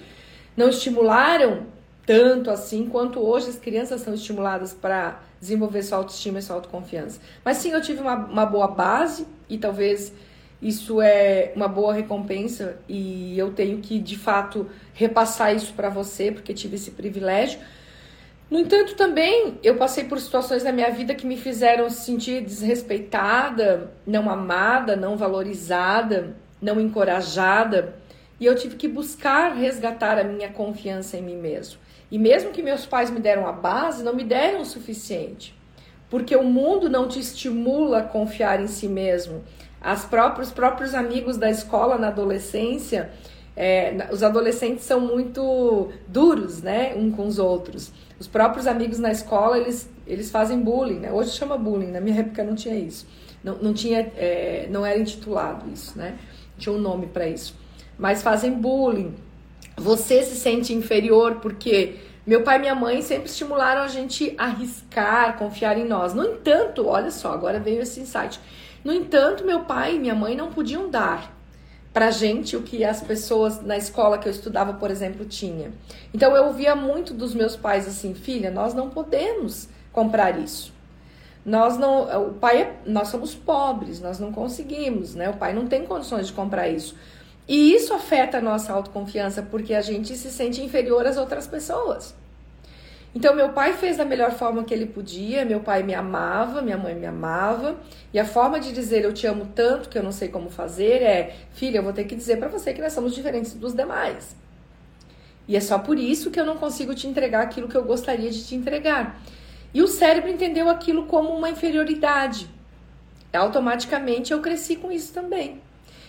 não 0.55 0.69
estimularam 0.69 1.65
tanto 2.05 2.49
assim 2.49 2.87
quanto 2.87 3.19
hoje 3.19 3.49
as 3.49 3.57
crianças 3.57 4.01
são 4.01 4.13
estimuladas 4.13 4.73
para 4.73 5.21
desenvolver 5.39 5.83
sua 5.83 5.99
autoestima 5.99 6.39
e 6.39 6.41
sua 6.41 6.57
autoconfiança. 6.57 7.19
Mas 7.43 7.57
sim, 7.57 7.71
eu 7.71 7.81
tive 7.81 8.01
uma, 8.01 8.15
uma 8.15 8.45
boa 8.45 8.67
base 8.67 9.25
e 9.49 9.57
talvez 9.57 10.13
isso 10.61 11.01
é 11.01 11.51
uma 11.55 11.67
boa 11.67 11.93
recompensa 11.93 12.77
e 12.87 13.37
eu 13.37 13.51
tenho 13.51 13.79
que 13.79 13.99
de 13.99 14.17
fato 14.17 14.69
repassar 14.93 15.55
isso 15.55 15.73
para 15.73 15.89
você 15.89 16.31
porque 16.31 16.53
tive 16.53 16.75
esse 16.75 16.91
privilégio. 16.91 17.59
No 18.49 18.59
entanto, 18.59 18.95
também 18.95 19.57
eu 19.63 19.77
passei 19.77 20.03
por 20.03 20.19
situações 20.19 20.63
na 20.63 20.71
minha 20.71 20.91
vida 20.91 21.15
que 21.15 21.25
me 21.25 21.37
fizeram 21.37 21.89
sentir 21.89 22.41
desrespeitada, 22.41 23.91
não 24.05 24.29
amada, 24.29 24.95
não 24.95 25.17
valorizada, 25.17 26.35
não 26.61 26.79
encorajada, 26.79 27.95
e 28.39 28.45
eu 28.45 28.55
tive 28.55 28.75
que 28.75 28.87
buscar 28.87 29.53
resgatar 29.53 30.19
a 30.19 30.23
minha 30.23 30.49
confiança 30.49 31.17
em 31.17 31.21
mim 31.21 31.37
mesmo. 31.37 31.82
E 32.13 32.19
mesmo 32.19 32.51
que 32.51 32.61
meus 32.61 32.85
pais 32.85 33.09
me 33.09 33.19
deram 33.19 33.47
a 33.47 33.51
base, 33.51 34.03
não 34.03 34.13
me 34.13 34.23
deram 34.23 34.61
o 34.61 34.65
suficiente. 34.65 35.51
Porque 36.11 36.35
o 36.35 36.43
mundo 36.43 36.87
não 36.87 37.07
te 37.07 37.19
estimula 37.19 37.97
a 37.97 38.03
confiar 38.03 38.61
em 38.61 38.67
si 38.67 38.87
mesmo. 38.87 39.43
As 39.81 40.07
os 40.39 40.51
próprios 40.51 40.93
amigos 40.93 41.37
da 41.37 41.49
escola 41.49 41.97
na 41.97 42.09
adolescência, 42.09 43.09
é, 43.57 44.09
os 44.11 44.21
adolescentes 44.21 44.85
são 44.85 44.99
muito 44.99 45.89
duros, 46.07 46.61
né, 46.61 46.93
um 46.95 47.09
com 47.09 47.25
os 47.25 47.39
outros. 47.39 47.91
Os 48.19 48.27
próprios 48.27 48.67
amigos 48.67 48.99
na 48.99 49.11
escola, 49.11 49.57
eles, 49.57 49.89
eles 50.05 50.29
fazem 50.29 50.59
bullying, 50.59 50.99
né? 50.99 51.11
Hoje 51.11 51.31
chama 51.31 51.57
bullying, 51.57 51.89
na 51.89 51.99
minha 51.99 52.19
época 52.19 52.43
não 52.43 52.53
tinha 52.53 52.75
isso. 52.75 53.07
Não, 53.43 53.55
não 53.55 53.73
tinha, 53.73 54.01
é, 54.15 54.67
não 54.69 54.85
era 54.85 54.99
intitulado 54.99 55.67
isso, 55.73 55.97
né? 55.97 56.15
Tinha 56.59 56.75
um 56.75 56.79
nome 56.79 57.07
para 57.07 57.27
isso. 57.27 57.55
Mas 57.97 58.21
fazem 58.21 58.51
bullying 58.51 59.15
você 59.77 60.23
se 60.23 60.35
sente 60.35 60.73
inferior 60.73 61.35
porque 61.41 61.97
meu 62.25 62.41
pai 62.41 62.57
e 62.57 62.59
minha 62.59 62.75
mãe 62.75 63.01
sempre 63.01 63.29
estimularam 63.29 63.81
a 63.81 63.87
gente 63.87 64.33
a 64.37 64.45
arriscar, 64.45 65.37
confiar 65.37 65.77
em 65.77 65.85
nós. 65.85 66.13
No 66.13 66.25
entanto, 66.25 66.87
olha 66.87 67.11
só, 67.11 67.33
agora 67.33 67.59
veio 67.59 67.81
esse 67.81 67.99
insight. 67.99 68.39
No 68.83 68.93
entanto, 68.93 69.45
meu 69.45 69.61
pai 69.61 69.95
e 69.95 69.99
minha 69.99 70.15
mãe 70.15 70.35
não 70.35 70.51
podiam 70.51 70.89
dar 70.89 71.33
pra 71.93 72.09
gente 72.09 72.57
o 72.57 72.63
que 72.63 72.83
as 72.83 73.01
pessoas 73.01 73.61
na 73.61 73.77
escola 73.77 74.17
que 74.17 74.27
eu 74.27 74.31
estudava, 74.31 74.73
por 74.73 74.89
exemplo, 74.89 75.25
tinha. 75.25 75.71
Então 76.13 76.35
eu 76.35 76.45
ouvia 76.45 76.75
muito 76.75 77.13
dos 77.13 77.35
meus 77.35 77.55
pais 77.55 77.87
assim, 77.87 78.15
filha, 78.15 78.49
nós 78.49 78.73
não 78.73 78.89
podemos 78.89 79.69
comprar 79.91 80.39
isso. 80.39 80.73
Nós 81.45 81.77
não, 81.77 82.29
o 82.29 82.33
pai, 82.33 82.61
é, 82.61 82.75
nós 82.85 83.09
somos 83.09 83.35
pobres, 83.35 83.99
nós 83.99 84.17
não 84.17 84.31
conseguimos, 84.31 85.13
né? 85.13 85.29
O 85.29 85.33
pai 85.33 85.53
não 85.53 85.67
tem 85.67 85.85
condições 85.85 86.27
de 86.27 86.33
comprar 86.33 86.69
isso. 86.69 86.95
E 87.47 87.73
isso 87.73 87.93
afeta 87.93 88.37
a 88.37 88.41
nossa 88.41 88.71
autoconfiança, 88.71 89.41
porque 89.41 89.73
a 89.73 89.81
gente 89.81 90.15
se 90.15 90.31
sente 90.31 90.61
inferior 90.61 91.05
às 91.05 91.17
outras 91.17 91.45
pessoas. 91.45 92.15
Então, 93.15 93.35
meu 93.35 93.49
pai 93.49 93.73
fez 93.73 93.97
da 93.97 94.05
melhor 94.05 94.31
forma 94.31 94.63
que 94.63 94.73
ele 94.73 94.87
podia, 94.87 95.45
meu 95.45 95.59
pai 95.59 95.83
me 95.83 95.93
amava, 95.93 96.61
minha 96.61 96.77
mãe 96.77 96.95
me 96.95 97.05
amava, 97.05 97.77
e 98.11 98.19
a 98.19 98.25
forma 98.25 98.59
de 98.59 98.71
dizer 98.71 99.03
eu 99.03 99.13
te 99.13 99.27
amo 99.27 99.49
tanto 99.53 99.87
que 99.87 99.97
eu 99.97 100.01
não 100.01 100.11
sei 100.11 100.29
como 100.29 100.49
fazer 100.49 101.03
é: 101.03 101.35
filha, 101.51 101.77
eu 101.77 101.83
vou 101.83 101.93
ter 101.93 102.05
que 102.05 102.15
dizer 102.15 102.37
para 102.37 102.47
você 102.47 102.73
que 102.73 102.81
nós 102.81 102.93
somos 102.93 103.13
diferentes 103.13 103.53
dos 103.53 103.73
demais. 103.73 104.35
E 105.47 105.55
é 105.55 105.59
só 105.59 105.77
por 105.77 105.99
isso 105.99 106.31
que 106.31 106.39
eu 106.39 106.45
não 106.45 106.57
consigo 106.57 106.95
te 106.95 107.05
entregar 107.05 107.41
aquilo 107.41 107.67
que 107.67 107.75
eu 107.75 107.83
gostaria 107.83 108.31
de 108.31 108.43
te 108.45 108.55
entregar. 108.55 109.21
E 109.73 109.81
o 109.81 109.87
cérebro 109.87 110.29
entendeu 110.29 110.69
aquilo 110.69 111.05
como 111.05 111.29
uma 111.29 111.49
inferioridade. 111.49 112.49
Automaticamente 113.31 114.31
eu 114.31 114.41
cresci 114.41 114.75
com 114.75 114.91
isso 114.91 115.11
também. 115.11 115.61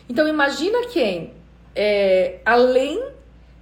Então 0.08 0.28
imagina 0.28 0.86
quem, 0.88 1.32
é, 1.74 2.40
além 2.44 3.02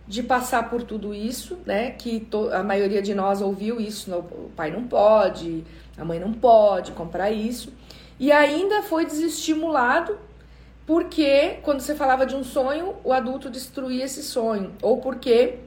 de 0.06 0.22
passar 0.22 0.68
por 0.68 0.82
tudo 0.82 1.14
isso, 1.14 1.58
né, 1.64 1.92
que 1.92 2.26
a 2.52 2.62
maioria 2.62 3.00
de 3.00 3.14
nós 3.14 3.40
ouviu 3.40 3.80
isso, 3.80 4.12
o 4.12 4.50
pai 4.54 4.70
não 4.70 4.84
pode, 4.84 5.64
a 5.96 6.04
mãe 6.04 6.18
não 6.18 6.32
pode 6.32 6.92
comprar 6.92 7.30
isso, 7.30 7.72
e 8.18 8.30
ainda 8.32 8.82
foi 8.82 9.06
desestimulado 9.06 10.18
porque 10.84 11.58
quando 11.62 11.80
você 11.80 11.94
falava 11.94 12.26
de 12.26 12.34
um 12.34 12.42
sonho, 12.42 12.96
o 13.04 13.12
adulto 13.12 13.49
destruía 13.49 14.04
esse 14.04 14.22
sonho, 14.22 14.72
ou 14.82 14.99
porque 15.00 15.58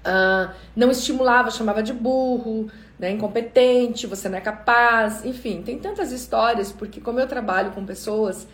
uh, 0.00 0.52
não 0.74 0.90
estimulava, 0.90 1.50
chamava 1.50 1.82
de 1.82 1.92
burro, 1.92 2.70
né, 2.98 3.10
incompetente, 3.10 4.06
você 4.06 4.28
não 4.28 4.38
é 4.38 4.40
capaz, 4.40 5.24
enfim, 5.24 5.62
tem 5.62 5.78
tantas 5.78 6.10
histórias, 6.10 6.72
porque 6.72 7.00
como 7.00 7.20
eu 7.20 7.28
trabalho 7.28 7.72
com 7.72 7.84
pessoas 7.84 8.48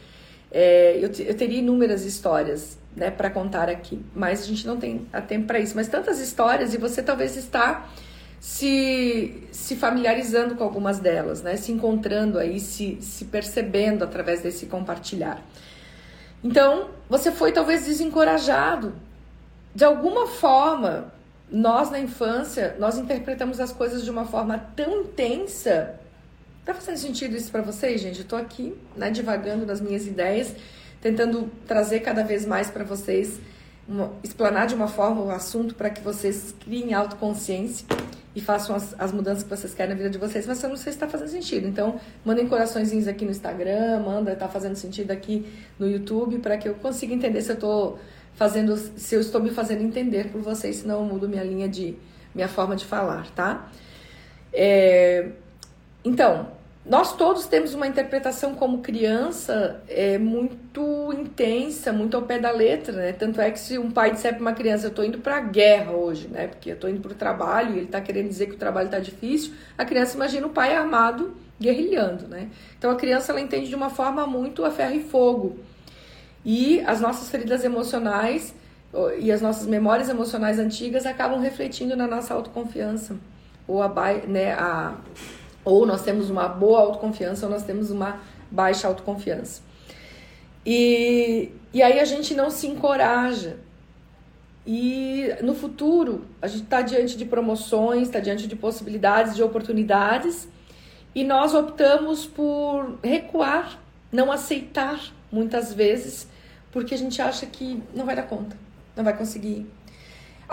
é, 0.56 0.96
eu, 0.99 1.11
eu 1.26 1.34
teria 1.34 1.58
inúmeras 1.58 2.04
histórias 2.04 2.78
né, 2.94 3.11
para 3.11 3.28
contar 3.28 3.68
aqui, 3.68 4.00
mas 4.14 4.44
a 4.44 4.46
gente 4.46 4.64
não 4.64 4.76
tem 4.76 5.04
tempo 5.26 5.49
para 5.49 5.58
isso. 5.58 5.75
Mas 5.75 5.88
tantas 5.88 6.20
histórias 6.20 6.73
e 6.73 6.78
você 6.78 7.02
talvez 7.02 7.37
está 7.37 7.88
se, 8.38 9.42
se 9.50 9.75
familiarizando 9.75 10.54
com 10.54 10.62
algumas 10.62 11.00
delas, 11.00 11.42
né, 11.42 11.56
se 11.56 11.73
encontrando 11.73 12.38
aí, 12.38 12.61
se, 12.61 12.99
se 13.00 13.25
percebendo 13.25 14.04
através 14.04 14.42
desse 14.42 14.66
compartilhar. 14.66 15.42
Então, 16.42 16.90
você 17.11 17.32
foi 17.32 17.50
talvez 17.50 17.87
desencorajado. 17.87 18.94
De 19.75 19.84
alguma 19.84 20.28
forma, 20.28 21.12
nós 21.50 21.90
na 21.90 21.99
infância, 21.99 22.76
nós 22.78 22.96
interpretamos 22.96 23.58
as 23.58 23.73
coisas 23.73 24.04
de 24.04 24.11
uma 24.11 24.25
forma 24.25 24.56
tão 24.76 25.00
intensa 25.00 25.99
Tá 26.64 26.73
fazendo 26.73 26.97
sentido 26.97 27.37
isso 27.37 27.50
para 27.50 27.61
vocês, 27.61 28.00
gente? 28.00 28.21
Eu 28.21 28.25
tô 28.25 28.37
aqui, 28.37 28.75
né, 28.97 29.11
divagando 29.11 29.66
nas 29.66 29.83
minhas 29.83 30.06
ideias, 30.06 30.54
tentando 31.00 31.50
trazer 31.66 32.00
cada 32.00 32.25
vez 32.25 32.47
mais 32.47 32.71
para 32.71 32.83
vocês, 32.83 33.38
uma, 33.87 34.12
explanar 34.23 34.66
de 34.66 34.75
uma 34.75 34.88
forma 34.88 35.21
o 35.21 35.30
assunto 35.30 35.75
para 35.75 35.90
que 35.90 36.00
vocês 36.00 36.54
criem 36.61 36.94
autoconsciência 36.94 37.87
e 38.35 38.40
façam 38.40 38.75
as, 38.75 38.99
as, 38.99 39.12
mudanças 39.12 39.44
que 39.44 39.50
vocês 39.50 39.75
querem 39.75 39.90
na 39.90 39.97
vida 39.97 40.09
de 40.09 40.16
vocês, 40.16 40.47
mas 40.47 40.62
eu 40.62 40.71
não 40.71 40.76
sei 40.76 40.90
se 40.90 40.97
está 40.97 41.06
fazendo 41.06 41.28
sentido. 41.28 41.68
Então, 41.68 42.00
mandem 42.25 42.49
coraçõezinhos 42.49 43.06
aqui 43.06 43.26
no 43.26 43.30
Instagram, 43.30 44.00
manda, 44.00 44.35
tá 44.35 44.49
fazendo 44.49 44.75
sentido 44.75 45.11
aqui 45.11 45.47
no 45.78 45.87
YouTube, 45.87 46.38
para 46.38 46.56
que 46.56 46.66
eu 46.66 46.75
consiga 46.76 47.12
entender 47.12 47.42
se 47.42 47.52
eu 47.52 47.56
tô 47.56 47.99
fazendo, 48.35 48.75
se 48.76 49.14
eu 49.14 49.21
estou 49.21 49.40
me 49.40 49.50
fazendo 49.50 49.83
entender 49.83 50.30
por 50.33 50.40
vocês, 50.40 50.76
senão 50.76 51.00
eu 51.00 51.04
mudo 51.04 51.28
minha 51.28 51.44
linha 51.44 51.68
de, 51.68 51.94
minha 52.35 52.49
forma 52.49 52.75
de 52.75 52.87
falar, 52.87 53.30
tá? 53.33 53.71
É, 54.50 55.28
então, 56.04 56.49
nós 56.84 57.16
todos 57.16 57.46
temos 57.46 57.73
uma 57.73 57.87
interpretação 57.87 58.54
como 58.54 58.82
criança 58.82 59.82
é, 59.88 60.18
muito 60.18 61.14
intensa, 61.18 61.94
muito 61.94 62.14
ao 62.14 62.23
pé 62.25 62.38
da 62.38 62.50
letra, 62.50 62.92
né? 62.92 63.12
Tanto 63.12 63.40
é 63.40 63.50
que 63.50 63.58
se 63.58 63.78
um 63.78 63.90
pai 63.90 64.11
disser 64.11 64.34
para 64.34 64.42
uma 64.42 64.52
criança, 64.52 64.87
eu 64.87 64.90
estou 64.90 65.02
indo 65.02 65.18
para 65.18 65.38
a 65.38 65.40
guerra 65.40 65.92
hoje, 65.92 66.28
né? 66.28 66.46
Porque 66.46 66.70
eu 66.70 66.75
estou 66.75 66.90
indo 66.90 67.00
para 67.00 67.12
o 67.12 67.14
trabalho 67.14 67.70
e 67.70 67.78
ele 67.78 67.87
está 67.87 68.02
querendo 68.02 68.28
dizer 68.28 68.49
que 68.49 68.54
o 68.54 68.58
trabalho 68.58 68.87
está 68.87 68.99
difícil, 68.99 69.54
a 69.78 69.84
criança 69.87 70.14
imagina 70.14 70.46
o 70.46 70.50
pai 70.50 70.76
armado 70.76 71.34
guerrilhando, 71.58 72.28
né? 72.28 72.50
Então 72.78 72.90
a 72.90 72.96
criança 72.96 73.32
ela 73.32 73.40
entende 73.40 73.68
de 73.68 73.75
uma 73.75 73.88
forma 73.88 74.26
muito 74.26 74.62
a 74.62 74.70
ferro 74.70 74.94
e 74.94 75.02
fogo. 75.02 75.58
E 76.44 76.82
as 76.82 77.00
nossas 77.00 77.30
feridas 77.30 77.64
emocionais 77.64 78.54
e 79.18 79.32
as 79.32 79.40
nossas 79.40 79.66
memórias 79.66 80.11
emocionais 80.11 80.58
antigas 80.58 81.06
acabam 81.06 81.40
refletindo 81.40 81.96
na 81.96 82.06
nossa 82.06 82.34
autoconfiança. 82.34 83.16
Ou, 83.66 83.82
a, 83.82 83.88
né, 84.28 84.52
a, 84.52 84.94
ou 85.64 85.87
nós 85.87 86.02
temos 86.02 86.30
uma 86.30 86.49
boa 86.49 86.80
autoconfiança 86.80 87.47
ou 87.47 87.52
nós 87.52 87.62
temos 87.62 87.90
uma 87.90 88.21
baixa 88.50 88.87
autoconfiança. 88.87 89.62
E, 90.64 91.50
e 91.73 91.83
aí 91.83 91.99
a 92.00 92.04
gente 92.04 92.35
não 92.35 92.50
se 92.50 92.66
encoraja. 92.66 93.56
E 94.66 95.28
no 95.42 95.54
futuro, 95.54 96.25
a 96.40 96.47
gente 96.47 96.64
está 96.64 96.80
diante 96.80 97.16
de 97.16 97.25
promoções, 97.25 98.02
está 98.02 98.18
diante 98.18 98.47
de 98.47 98.56
possibilidades, 98.56 99.37
de 99.37 99.42
oportunidades, 99.42 100.49
e 101.14 101.23
nós 101.23 101.54
optamos 101.54 102.25
por 102.25 102.99
recuar, 103.02 103.78
não 104.11 104.33
aceitar 104.33 105.12
muitas 105.30 105.73
vezes, 105.73 106.26
porque 106.73 106.94
a 106.94 106.99
gente 106.99 107.21
acha 107.21 107.44
que 107.44 107.83
não 107.94 108.06
vai 108.06 108.16
dar 108.16 108.23
conta, 108.23 108.56
não 108.97 109.04
vai 109.04 109.16
conseguir. 109.16 109.66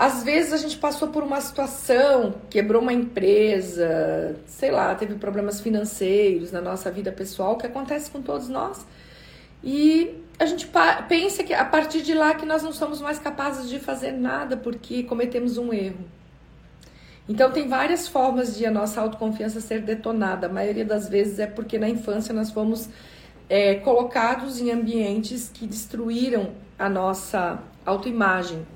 Às 0.02 0.24
vezes 0.24 0.52
a 0.52 0.56
gente 0.56 0.78
passou 0.78 1.06
por 1.10 1.22
uma 1.22 1.40
situação, 1.40 2.34
quebrou 2.50 2.82
uma 2.82 2.92
empresa, 2.92 4.34
sei 4.46 4.72
lá, 4.72 4.92
teve 4.96 5.14
problemas 5.14 5.60
financeiros 5.60 6.50
na 6.50 6.60
nossa 6.60 6.90
vida 6.90 7.12
pessoal, 7.12 7.56
que 7.56 7.68
acontece 7.68 8.10
com 8.10 8.20
todos 8.20 8.48
nós. 8.48 8.84
E 9.62 10.12
a 10.40 10.44
gente 10.44 10.68
pensa 11.08 11.44
que 11.44 11.54
a 11.54 11.64
partir 11.64 12.02
de 12.02 12.14
lá 12.14 12.34
que 12.34 12.44
nós 12.44 12.64
não 12.64 12.72
somos 12.72 13.00
mais 13.00 13.20
capazes 13.20 13.70
de 13.70 13.78
fazer 13.78 14.10
nada 14.10 14.56
porque 14.56 15.04
cometemos 15.04 15.56
um 15.56 15.72
erro. 15.72 16.04
Então 17.28 17.52
tem 17.52 17.68
várias 17.68 18.08
formas 18.08 18.56
de 18.56 18.66
a 18.66 18.72
nossa 18.72 19.00
autoconfiança 19.00 19.60
ser 19.60 19.82
detonada. 19.82 20.48
A 20.48 20.52
maioria 20.52 20.84
das 20.84 21.08
vezes 21.08 21.38
é 21.38 21.46
porque 21.46 21.78
na 21.78 21.88
infância 21.88 22.34
nós 22.34 22.50
fomos 22.50 22.88
é, 23.48 23.76
colocados 23.76 24.60
em 24.60 24.72
ambientes 24.72 25.48
que 25.48 25.64
destruíram 25.64 26.50
a 26.76 26.88
nossa 26.88 27.62
autoimagem. 27.86 28.66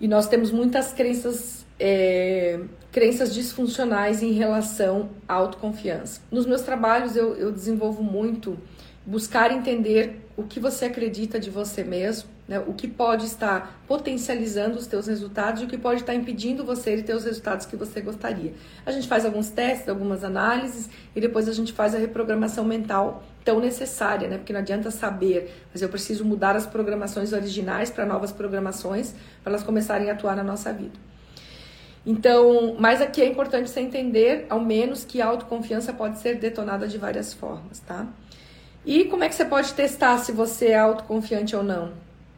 E 0.00 0.08
nós 0.08 0.26
temos 0.26 0.50
muitas 0.50 0.92
crenças, 0.92 1.66
é, 1.78 2.58
crenças 2.90 3.34
disfuncionais 3.34 4.22
em 4.22 4.32
relação 4.32 5.10
à 5.28 5.34
autoconfiança. 5.34 6.22
Nos 6.30 6.46
meus 6.46 6.62
trabalhos 6.62 7.16
eu, 7.16 7.36
eu 7.36 7.52
desenvolvo 7.52 8.02
muito 8.02 8.58
buscar 9.04 9.50
entender 9.50 10.26
o 10.36 10.44
que 10.44 10.60
você 10.60 10.86
acredita 10.86 11.38
de 11.38 11.50
você 11.50 11.82
mesmo, 11.82 12.30
né? 12.48 12.58
o 12.66 12.72
que 12.72 12.88
pode 12.88 13.26
estar 13.26 13.82
potencializando 13.86 14.78
os 14.78 14.86
teus 14.86 15.06
resultados 15.06 15.62
e 15.62 15.64
o 15.64 15.68
que 15.68 15.76
pode 15.76 16.00
estar 16.00 16.14
impedindo 16.14 16.64
você 16.64 16.96
de 16.96 17.02
ter 17.02 17.14
os 17.14 17.24
resultados 17.24 17.66
que 17.66 17.76
você 17.76 18.00
gostaria. 18.00 18.54
A 18.84 18.92
gente 18.92 19.06
faz 19.06 19.24
alguns 19.24 19.50
testes, 19.50 19.88
algumas 19.88 20.24
análises 20.24 20.88
e 21.14 21.20
depois 21.20 21.48
a 21.48 21.52
gente 21.52 21.72
faz 21.72 21.94
a 21.94 21.98
reprogramação 21.98 22.64
mental 22.64 23.22
tão 23.44 23.60
necessária, 23.60 24.28
né? 24.28 24.36
Porque 24.36 24.52
não 24.52 24.60
adianta 24.60 24.90
saber, 24.90 25.54
mas 25.72 25.82
eu 25.82 25.88
preciso 25.88 26.24
mudar 26.24 26.56
as 26.56 26.66
programações 26.66 27.32
originais 27.32 27.90
para 27.90 28.04
novas 28.04 28.32
programações 28.32 29.14
para 29.42 29.52
elas 29.52 29.62
começarem 29.62 30.10
a 30.10 30.12
atuar 30.12 30.36
na 30.36 30.42
nossa 30.44 30.72
vida. 30.72 30.98
Então, 32.04 32.76
mas 32.78 33.00
aqui 33.00 33.20
é 33.20 33.26
importante 33.26 33.68
você 33.68 33.80
entender, 33.80 34.46
ao 34.48 34.60
menos, 34.60 35.04
que 35.04 35.20
a 35.20 35.26
autoconfiança 35.26 35.92
pode 35.92 36.18
ser 36.18 36.36
detonada 36.36 36.88
de 36.88 36.96
várias 36.96 37.34
formas, 37.34 37.80
tá? 37.80 38.06
E 38.84 39.04
como 39.04 39.22
é 39.22 39.28
que 39.28 39.34
você 39.34 39.44
pode 39.44 39.74
testar 39.74 40.16
se 40.18 40.32
você 40.32 40.68
é 40.68 40.78
autoconfiante 40.78 41.54
ou 41.54 41.62
não? 41.62 41.92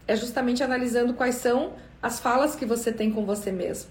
É 0.08 0.16
justamente 0.16 0.62
analisando 0.62 1.14
quais 1.14 1.36
são 1.36 1.74
as 2.02 2.18
falas 2.18 2.56
que 2.56 2.66
você 2.66 2.92
tem 2.92 3.12
com 3.12 3.24
você 3.24 3.52
mesmo. 3.52 3.88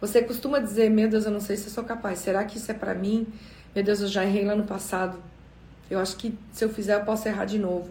Você 0.00 0.22
costuma 0.22 0.60
dizer: 0.60 0.88
Meu 0.88 1.08
Deus, 1.08 1.24
eu 1.24 1.32
não 1.32 1.40
sei 1.40 1.56
se 1.56 1.66
eu 1.66 1.72
sou 1.72 1.82
capaz. 1.82 2.20
Será 2.20 2.44
que 2.44 2.56
isso 2.56 2.70
é 2.70 2.74
para 2.74 2.94
mim? 2.94 3.26
Meu 3.74 3.82
Deus, 3.82 4.00
eu 4.00 4.06
já 4.06 4.24
errei 4.24 4.44
lá 4.44 4.54
no 4.54 4.64
passado. 4.64 5.20
Eu 5.90 5.98
acho 5.98 6.16
que 6.16 6.34
se 6.52 6.64
eu 6.64 6.68
fizer, 6.68 6.94
eu 6.94 7.04
posso 7.04 7.26
errar 7.28 7.44
de 7.44 7.58
novo. 7.58 7.90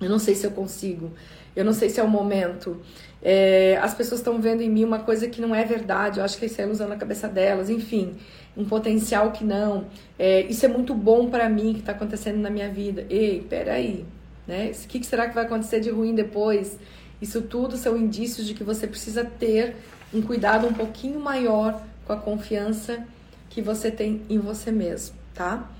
Eu 0.00 0.10
não 0.10 0.18
sei 0.18 0.34
se 0.34 0.46
eu 0.46 0.50
consigo. 0.50 1.10
Eu 1.54 1.64
não 1.64 1.72
sei 1.72 1.88
se 1.88 1.98
é 1.98 2.02
o 2.02 2.08
momento. 2.08 2.80
É, 3.22 3.78
as 3.82 3.94
pessoas 3.94 4.20
estão 4.20 4.40
vendo 4.40 4.60
em 4.60 4.68
mim 4.68 4.84
uma 4.84 4.98
coisa 4.98 5.26
que 5.28 5.40
não 5.40 5.54
é 5.54 5.64
verdade. 5.64 6.18
Eu 6.18 6.24
acho 6.24 6.38
que 6.38 6.46
isso 6.46 6.60
é 6.60 6.64
ilusão 6.64 6.88
na 6.88 6.96
cabeça 6.96 7.26
delas. 7.28 7.70
Enfim, 7.70 8.14
um 8.56 8.64
potencial 8.64 9.32
que 9.32 9.42
não. 9.42 9.86
É, 10.18 10.42
isso 10.42 10.64
é 10.66 10.68
muito 10.68 10.94
bom 10.94 11.30
para 11.30 11.48
mim 11.48 11.72
que 11.72 11.80
está 11.80 11.92
acontecendo 11.92 12.38
na 12.38 12.50
minha 12.50 12.68
vida. 12.70 13.06
Ei, 13.08 13.40
peraí, 13.48 14.04
né? 14.46 14.70
O 14.70 14.88
que, 14.88 15.02
será 15.04 15.28
que 15.28 15.34
vai 15.34 15.44
acontecer 15.44 15.80
de 15.80 15.90
ruim 15.90 16.14
depois? 16.14 16.78
Isso 17.20 17.40
tudo 17.42 17.76
são 17.76 17.96
indícios 17.96 18.46
de 18.46 18.52
que 18.52 18.62
você 18.62 18.86
precisa 18.86 19.24
ter 19.24 19.76
um 20.12 20.20
cuidado 20.20 20.66
um 20.66 20.72
pouquinho 20.72 21.18
maior 21.18 21.82
com 22.06 22.12
a 22.12 22.16
confiança 22.16 23.02
que 23.48 23.62
você 23.62 23.90
tem 23.90 24.22
em 24.28 24.38
você 24.38 24.70
mesmo, 24.70 25.16
tá? 25.34 25.70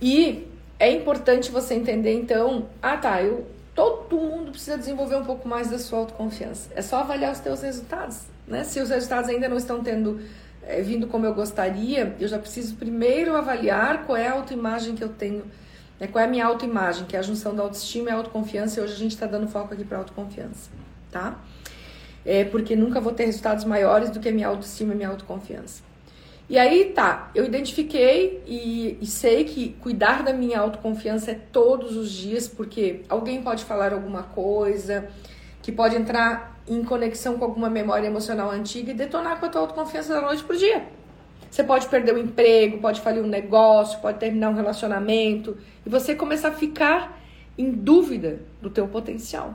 E 0.00 0.46
é 0.84 0.92
importante 0.92 1.50
você 1.50 1.74
entender 1.74 2.12
então, 2.12 2.66
ah 2.82 2.96
tá, 2.96 3.22
eu 3.22 3.46
todo 3.74 4.16
mundo 4.16 4.50
precisa 4.50 4.76
desenvolver 4.76 5.16
um 5.16 5.24
pouco 5.24 5.48
mais 5.48 5.70
da 5.70 5.78
sua 5.78 6.00
autoconfiança. 6.00 6.70
É 6.76 6.82
só 6.82 6.98
avaliar 6.98 7.32
os 7.32 7.40
teus 7.40 7.62
resultados, 7.62 8.20
né? 8.46 8.64
Se 8.64 8.80
os 8.80 8.90
resultados 8.90 9.30
ainda 9.30 9.48
não 9.48 9.56
estão 9.56 9.82
tendo 9.82 10.20
é, 10.62 10.82
vindo 10.82 11.06
como 11.06 11.24
eu 11.24 11.34
gostaria, 11.34 12.14
eu 12.20 12.28
já 12.28 12.38
preciso 12.38 12.76
primeiro 12.76 13.34
avaliar 13.34 14.04
qual 14.04 14.16
é 14.16 14.28
a 14.28 14.32
autoimagem 14.32 14.94
que 14.94 15.02
eu 15.02 15.08
tenho, 15.08 15.44
né, 15.98 16.06
qual 16.06 16.22
é 16.22 16.26
a 16.26 16.30
minha 16.30 16.44
autoimagem, 16.44 17.06
que 17.06 17.16
é 17.16 17.18
a 17.18 17.22
junção 17.22 17.54
da 17.56 17.62
autoestima 17.62 18.10
e 18.10 18.12
a 18.12 18.16
autoconfiança, 18.16 18.78
e 18.78 18.82
hoje 18.82 18.92
a 18.92 18.98
gente 18.98 19.12
está 19.12 19.26
dando 19.26 19.48
foco 19.48 19.72
aqui 19.72 19.84
para 19.84 19.98
autoconfiança, 19.98 20.70
tá? 21.10 21.38
É, 22.26 22.44
porque 22.44 22.76
nunca 22.76 23.00
vou 23.00 23.12
ter 23.12 23.24
resultados 23.24 23.64
maiores 23.64 24.10
do 24.10 24.20
que 24.20 24.28
a 24.28 24.32
minha 24.32 24.48
autoestima 24.48 24.92
e 24.92 24.96
minha 24.96 25.08
autoconfiança. 25.08 25.82
E 26.48 26.58
aí 26.58 26.92
tá, 26.94 27.30
eu 27.34 27.44
identifiquei 27.44 28.42
e, 28.46 28.98
e, 29.00 29.06
sei 29.06 29.44
que 29.44 29.70
cuidar 29.80 30.22
da 30.22 30.32
minha 30.32 30.60
autoconfiança 30.60 31.30
é 31.30 31.34
todos 31.34 31.96
os 31.96 32.10
dias, 32.10 32.46
porque 32.46 33.00
alguém 33.08 33.42
pode 33.42 33.64
falar 33.64 33.94
alguma 33.94 34.22
coisa 34.22 35.08
que 35.62 35.72
pode 35.72 35.96
entrar 35.96 36.60
em 36.68 36.84
conexão 36.84 37.38
com 37.38 37.46
alguma 37.46 37.70
memória 37.70 38.06
emocional 38.06 38.50
antiga 38.50 38.90
e 38.90 38.94
detonar 38.94 39.40
com 39.40 39.46
a 39.46 39.48
tua 39.48 39.62
autoconfiança 39.62 40.12
da 40.12 40.20
noite 40.20 40.44
pro 40.44 40.56
dia. 40.56 40.84
Você 41.50 41.64
pode 41.64 41.86
perder 41.88 42.14
o 42.14 42.18
emprego, 42.18 42.78
pode 42.78 43.00
falir 43.00 43.22
um 43.22 43.26
negócio, 43.26 44.00
pode 44.00 44.18
terminar 44.18 44.50
um 44.50 44.54
relacionamento 44.54 45.56
e 45.86 45.88
você 45.88 46.14
começar 46.14 46.48
a 46.48 46.52
ficar 46.52 47.22
em 47.56 47.70
dúvida 47.70 48.40
do 48.60 48.68
teu 48.68 48.86
potencial. 48.86 49.54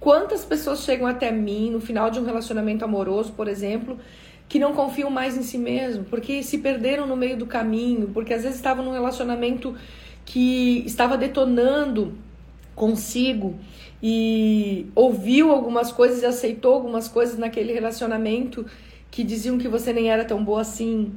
Quantas 0.00 0.44
pessoas 0.44 0.80
chegam 0.80 1.06
até 1.06 1.30
mim 1.30 1.70
no 1.70 1.80
final 1.80 2.10
de 2.10 2.18
um 2.18 2.24
relacionamento 2.24 2.84
amoroso, 2.84 3.32
por 3.32 3.48
exemplo, 3.48 3.98
que 4.48 4.58
não 4.58 4.72
confiam 4.72 5.10
mais 5.10 5.36
em 5.36 5.42
si 5.42 5.58
mesmo, 5.58 6.04
porque 6.04 6.42
se 6.42 6.58
perderam 6.58 7.06
no 7.06 7.16
meio 7.16 7.36
do 7.36 7.46
caminho, 7.46 8.10
porque 8.12 8.34
às 8.34 8.42
vezes 8.42 8.56
estavam 8.56 8.84
num 8.84 8.92
relacionamento 8.92 9.74
que 10.24 10.82
estava 10.86 11.16
detonando 11.16 12.14
consigo 12.74 13.58
e 14.02 14.86
ouviu 14.94 15.50
algumas 15.50 15.90
coisas 15.90 16.22
e 16.22 16.26
aceitou 16.26 16.74
algumas 16.74 17.08
coisas 17.08 17.38
naquele 17.38 17.72
relacionamento 17.72 18.66
que 19.10 19.22
diziam 19.22 19.58
que 19.58 19.68
você 19.68 19.92
nem 19.92 20.10
era 20.10 20.24
tão 20.24 20.44
boa 20.44 20.60
assim. 20.60 21.12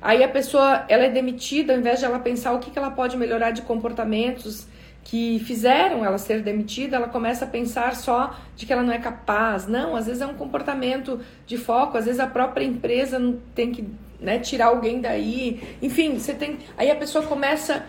Aí 0.00 0.22
a 0.22 0.28
pessoa, 0.28 0.84
ela 0.88 1.04
é 1.04 1.10
demitida, 1.10 1.72
ao 1.72 1.78
invés 1.78 1.98
de 1.98 2.04
ela 2.04 2.18
pensar 2.18 2.52
o 2.52 2.58
que, 2.58 2.70
que 2.70 2.78
ela 2.78 2.90
pode 2.90 3.16
melhorar 3.16 3.52
de 3.52 3.62
comportamentos 3.62 4.66
que 5.04 5.38
fizeram 5.40 6.04
ela 6.04 6.18
ser 6.18 6.42
demitida, 6.42 6.96
ela 6.96 7.08
começa 7.08 7.44
a 7.44 7.48
pensar 7.48 7.94
só 7.94 8.36
de 8.56 8.64
que 8.66 8.72
ela 8.72 8.82
não 8.82 8.92
é 8.92 8.98
capaz. 8.98 9.66
Não, 9.66 9.94
às 9.94 10.06
vezes 10.06 10.22
é 10.22 10.26
um 10.26 10.34
comportamento 10.34 11.20
de 11.46 11.58
foco, 11.58 11.98
às 11.98 12.06
vezes 12.06 12.18
a 12.18 12.26
própria 12.26 12.64
empresa 12.64 13.20
tem 13.54 13.70
que 13.70 13.86
né, 14.18 14.38
tirar 14.38 14.66
alguém 14.66 15.00
daí. 15.00 15.76
Enfim, 15.82 16.18
você 16.18 16.32
tem. 16.32 16.58
Aí 16.76 16.90
a 16.90 16.96
pessoa 16.96 17.26
começa 17.26 17.76
a 17.76 17.82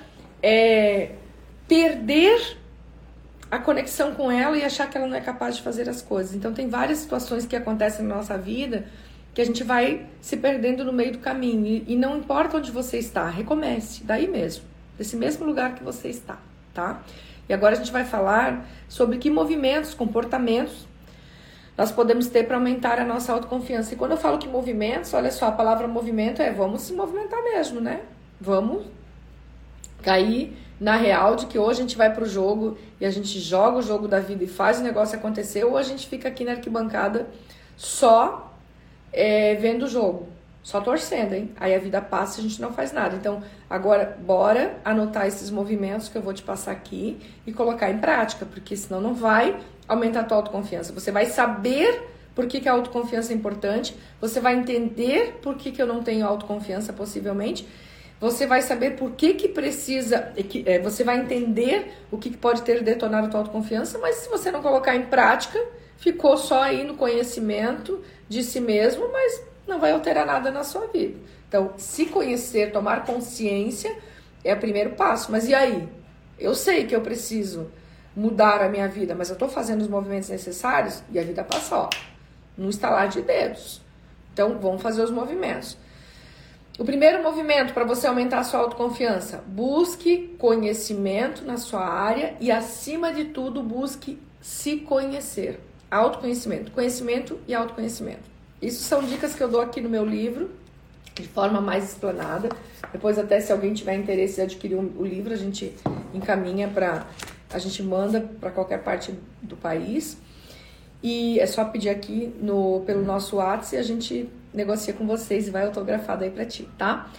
é, 0.44 1.12
perder 1.68 2.58
a 3.50 3.60
conexão 3.60 4.14
com 4.14 4.30
ela 4.30 4.58
e 4.58 4.64
achar 4.64 4.90
que 4.90 4.98
ela 4.98 5.08
não 5.08 5.16
é 5.16 5.22
capaz 5.22 5.56
de 5.56 5.62
fazer 5.62 5.88
as 5.88 6.02
coisas. 6.02 6.36
Então 6.36 6.54
tem 6.54 6.68
várias 6.68 7.00
situações 7.00 7.46
que 7.46 7.56
acontecem 7.56 8.06
na 8.06 8.16
nossa 8.16 8.38
vida 8.38 8.86
que 9.36 9.42
a 9.42 9.46
gente 9.46 9.66
vai 9.66 10.06
se 10.22 10.38
perdendo 10.38 10.86
no 10.86 10.94
meio 10.94 11.12
do 11.12 11.18
caminho 11.18 11.84
e 11.86 11.96
não 11.98 12.18
importa 12.18 12.58
onde 12.58 12.72
você 12.72 12.98
está, 12.98 13.30
recomece 13.30 14.02
daí 14.06 14.30
mesmo, 14.30 14.64
desse 14.98 15.18
mesmo 15.18 15.46
lugar 15.46 15.76
que 15.76 15.84
você 15.84 16.08
está, 16.08 16.40
tá? 16.76 17.02
E 17.50 17.54
agora 17.54 17.74
a 17.74 17.78
gente 17.78 17.92
vai 17.92 18.06
falar 18.06 18.68
sobre 18.88 19.18
que 19.18 19.32
movimentos, 19.32 19.96
comportamentos 19.96 20.86
nós 21.78 21.92
podemos 21.92 22.28
ter 22.28 22.44
para 22.44 22.56
aumentar 22.56 23.00
a 23.00 23.04
nossa 23.04 23.34
autoconfiança. 23.34 23.94
E 23.94 23.98
quando 23.98 24.12
eu 24.12 24.18
falo 24.18 24.38
que 24.38 24.48
movimentos, 24.48 25.14
olha 25.14 25.32
só, 25.32 25.48
a 25.48 25.52
palavra 25.52 25.88
movimento 25.88 26.42
é 26.42 26.52
vamos 26.52 26.84
se 26.84 26.94
movimentar 26.94 27.42
mesmo, 27.44 27.82
né? 27.82 28.02
Vamos 28.40 28.86
cair 30.02 30.58
na 30.80 30.96
real 30.96 31.36
de 31.36 31.46
que 31.48 31.58
ou 31.58 31.70
a 31.70 31.74
gente 31.74 31.98
vai 31.98 32.14
pro 32.14 32.26
jogo 32.26 32.78
e 33.00 33.06
a 33.06 33.10
gente 33.10 33.40
joga 33.40 33.78
o 33.78 33.82
jogo 33.82 34.08
da 34.08 34.20
vida 34.20 34.44
e 34.44 34.48
faz 34.48 34.80
o 34.80 34.84
negócio 34.84 35.18
acontecer, 35.18 35.64
ou 35.64 35.78
a 35.78 35.84
gente 35.84 36.08
fica 36.08 36.28
aqui 36.30 36.44
na 36.44 36.52
arquibancada 36.52 37.28
só 37.76 38.54
é, 39.12 39.56
vendo 39.56 39.84
o 39.84 39.88
jogo, 39.88 40.28
só 40.66 40.82
torcendo, 40.82 41.34
hein? 41.34 41.52
Aí 41.58 41.76
a 41.76 41.78
vida 41.78 42.02
passa 42.02 42.42
e 42.42 42.44
a 42.44 42.50
gente 42.50 42.60
não 42.60 42.74
faz 42.74 42.92
nada. 42.92 43.16
Então, 43.16 43.44
agora, 43.70 44.18
bora 44.20 44.80
anotar 44.84 45.28
esses 45.28 45.52
movimentos 45.52 46.10
que 46.10 46.18
eu 46.18 46.24
vou 46.24 46.34
te 46.34 46.42
passar 46.42 46.72
aqui 46.72 47.20
e 47.46 47.54
colocar 47.54 47.92
em 47.92 48.00
prática, 48.00 48.48
porque 48.48 48.76
senão 48.76 49.00
não 49.00 49.14
vai 49.14 49.60
aumentar 49.88 50.22
a 50.22 50.24
tua 50.24 50.38
autoconfiança. 50.38 50.92
Você 50.92 51.12
vai 51.12 51.28
saber 51.28 52.10
por 52.34 52.48
que, 52.48 52.60
que 52.60 52.68
a 52.68 52.72
autoconfiança 52.72 53.32
é 53.32 53.36
importante, 53.36 53.96
você 54.20 54.40
vai 54.40 54.56
entender 54.56 55.38
por 55.40 55.56
que, 55.56 55.72
que 55.72 55.80
eu 55.80 55.86
não 55.86 56.02
tenho 56.02 56.26
autoconfiança, 56.26 56.92
possivelmente, 56.92 57.68
você 58.20 58.48
vai 58.48 58.64
saber 58.64 58.96
por 58.96 59.12
que 59.12 59.36
que 59.36 59.48
precisa, 59.48 60.34
é, 60.66 60.80
você 60.80 61.04
vai 61.04 61.20
entender 61.20 61.94
o 62.10 62.18
que, 62.18 62.32
que 62.32 62.38
pode 62.38 62.64
ter 62.64 62.82
detonado 62.82 63.28
a 63.28 63.30
tua 63.30 63.42
autoconfiança, 63.42 64.00
mas 64.00 64.16
se 64.16 64.30
você 64.30 64.50
não 64.50 64.64
colocar 64.64 64.96
em 64.96 65.06
prática, 65.06 65.64
ficou 65.96 66.36
só 66.38 66.64
aí 66.64 66.84
no 66.84 66.96
conhecimento 66.96 68.02
de 68.28 68.42
si 68.42 68.60
mesmo, 68.60 69.12
mas 69.12 69.54
não 69.68 69.80
vai 69.80 69.92
alterar 69.92 70.26
nada 70.26 70.52
na 70.52 70.64
sua 70.64 70.88
vida. 70.88 71.18
Então, 71.48 71.74
se 71.78 72.06
conhecer, 72.08 72.72
tomar 72.72 73.06
consciência 73.06 73.96
é 74.44 74.54
o 74.54 74.60
primeiro 74.60 74.92
passo. 74.92 75.32
Mas 75.32 75.48
e 75.48 75.54
aí? 75.54 75.88
Eu 76.38 76.54
sei 76.54 76.86
que 76.86 76.96
eu 76.96 77.02
preciso 77.02 77.72
mudar 78.16 78.62
a 78.62 78.70
minha 78.70 78.88
vida, 78.88 79.16
mas 79.16 79.30
eu 79.30 79.34
estou 79.34 79.50
fazendo 79.50 79.82
os 79.82 79.88
movimentos 79.88 80.30
necessários 80.30 81.04
e 81.12 81.20
a 81.20 81.24
vida 81.24 81.44
passa, 81.44 81.78
ó, 81.78 81.90
no 82.58 82.70
estalar 82.70 83.08
de 83.08 83.22
dedos. 83.22 83.82
Então, 84.34 84.58
vamos 84.60 84.82
fazer 84.82 85.02
os 85.02 85.12
movimentos. 85.12 85.78
O 86.78 86.84
primeiro 86.84 87.24
movimento 87.24 87.74
para 87.74 87.86
você 87.86 88.06
aumentar 88.06 88.40
a 88.40 88.44
sua 88.44 88.60
autoconfiança: 88.60 89.44
busque 89.48 90.36
conhecimento 90.38 91.46
na 91.46 91.58
sua 91.58 91.86
área 91.86 92.36
e, 92.40 92.52
acima 92.52 93.14
de 93.14 93.26
tudo, 93.26 93.64
busque 93.64 94.20
se 94.42 94.78
conhecer. 94.78 95.60
Autoconhecimento, 95.90 96.72
conhecimento 96.72 97.40
e 97.48 97.56
autoconhecimento. 97.56 98.35
Isso 98.62 98.84
são 98.84 99.04
dicas 99.04 99.36
que 99.36 99.44
eu 99.44 99.50
dou 99.50 99.62
aqui 99.62 99.82
no 99.82 99.90
meu 99.90 100.06
livro, 100.06 100.50
de 101.14 101.28
forma 101.28 101.62
mais 101.62 101.84
explanada. 101.84 102.50
Depois, 102.92 103.18
até 103.18 103.40
se 103.40 103.52
alguém 103.52 103.74
tiver 103.74 103.96
interesse 103.96 104.40
em 104.40 104.44
adquirir 104.44 104.76
o 104.76 105.06
livro, 105.06 105.34
a 105.34 105.38
gente 105.38 105.74
encaminha 106.14 106.68
para. 106.68 107.06
A 107.54 107.60
gente 107.60 107.84
manda 107.84 108.22
para 108.40 108.52
qualquer 108.52 108.84
parte 108.84 109.14
do 109.42 109.56
país. 109.56 110.18
E 111.04 111.40
é 111.40 111.46
só 111.46 111.64
pedir 111.66 111.90
aqui 111.90 112.34
no, 112.42 112.82
pelo 112.86 113.04
nosso 113.04 113.36
WhatsApp 113.36 113.76
e 113.76 113.78
a 113.78 113.84
gente 113.84 114.30
negocia 114.54 114.94
com 114.94 115.06
vocês 115.06 115.48
e 115.48 115.52
vai 115.52 115.66
autografado 115.66 116.24
aí 116.24 116.32
para 116.32 116.46
ti, 116.46 116.68
tá? 116.78 117.12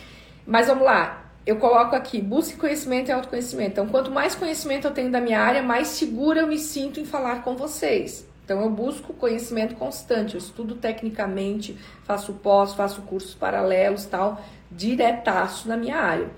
Mas 0.45 0.67
vamos 0.67 0.85
lá. 0.85 1.25
Eu 1.47 1.57
coloco 1.57 1.95
aqui, 1.95 2.21
busque 2.21 2.57
conhecimento 2.57 3.09
e 3.09 3.13
autoconhecimento. 3.13 3.71
Então, 3.71 3.87
quanto 3.87 4.11
mais 4.11 4.35
conhecimento 4.35 4.89
eu 4.89 4.91
tenho 4.91 5.13
da 5.13 5.21
minha 5.21 5.41
área, 5.41 5.63
mais 5.63 5.89
segura 5.89 6.41
eu 6.41 6.49
me 6.49 6.59
sinto 6.59 6.99
em 6.99 7.05
falar 7.05 7.45
com 7.45 7.57
vocês. 7.57 8.27
Então, 8.47 8.61
eu 8.63 8.71
busco 8.71 9.13
conhecimento 9.13 9.75
constante, 9.75 10.35
eu 10.35 10.39
estudo 10.39 10.77
tecnicamente, 10.77 11.77
faço 12.05 12.33
pós, 12.35 12.75
faço 12.75 13.03
cursos 13.03 13.35
paralelos, 13.35 14.05
tal, 14.05 14.41
diretaço 14.71 15.67
na 15.69 15.77
minha 15.77 15.97
área. 15.97 16.31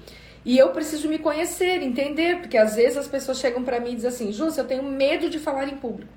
E 0.43 0.57
eu 0.57 0.71
preciso 0.71 1.07
me 1.07 1.19
conhecer, 1.19 1.83
entender, 1.83 2.41
porque 2.41 2.57
às 2.57 2.77
vezes 2.77 2.97
as 2.97 3.07
pessoas 3.07 3.39
chegam 3.39 3.63
para 3.63 3.79
mim 3.79 3.93
e 3.93 3.97
dizem 3.97 4.09
assim: 4.09 4.33
Júcia, 4.33 4.63
eu 4.63 4.67
tenho 4.67 4.83
medo 4.83 5.29
de 5.29 5.39
falar 5.39 5.69
em 5.69 5.77
público. 5.77 6.11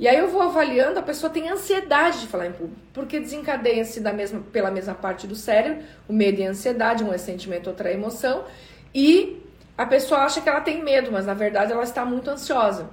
E 0.00 0.08
aí 0.08 0.18
eu 0.18 0.28
vou 0.28 0.42
avaliando, 0.42 0.98
a 0.98 1.02
pessoa 1.02 1.30
tem 1.30 1.48
ansiedade 1.48 2.22
de 2.22 2.26
falar 2.26 2.48
em 2.48 2.52
público, 2.52 2.80
porque 2.92 3.20
desencadeia-se 3.20 4.00
da 4.00 4.12
mesma, 4.12 4.40
pela 4.50 4.70
mesma 4.70 4.94
parte 4.94 5.28
do 5.28 5.36
cérebro, 5.36 5.84
o 6.08 6.12
medo 6.12 6.40
e 6.40 6.46
a 6.46 6.50
ansiedade, 6.50 7.04
um 7.04 7.12
é 7.12 7.18
sentimento, 7.18 7.68
outra 7.68 7.90
é 7.90 7.94
emoção, 7.94 8.44
e 8.92 9.40
a 9.78 9.86
pessoa 9.86 10.22
acha 10.22 10.40
que 10.40 10.48
ela 10.48 10.62
tem 10.62 10.82
medo, 10.82 11.12
mas 11.12 11.26
na 11.26 11.34
verdade 11.34 11.70
ela 11.70 11.84
está 11.84 12.04
muito 12.04 12.28
ansiosa. 12.28 12.90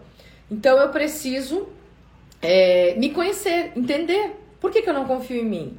Então 0.52 0.78
eu 0.78 0.90
preciso 0.90 1.70
é, 2.42 2.96
me 2.98 3.10
conhecer, 3.10 3.72
entender 3.76 4.36
por 4.60 4.72
que, 4.72 4.82
que 4.82 4.90
eu 4.90 4.94
não 4.94 5.06
confio 5.06 5.42
em 5.42 5.46
mim. 5.46 5.78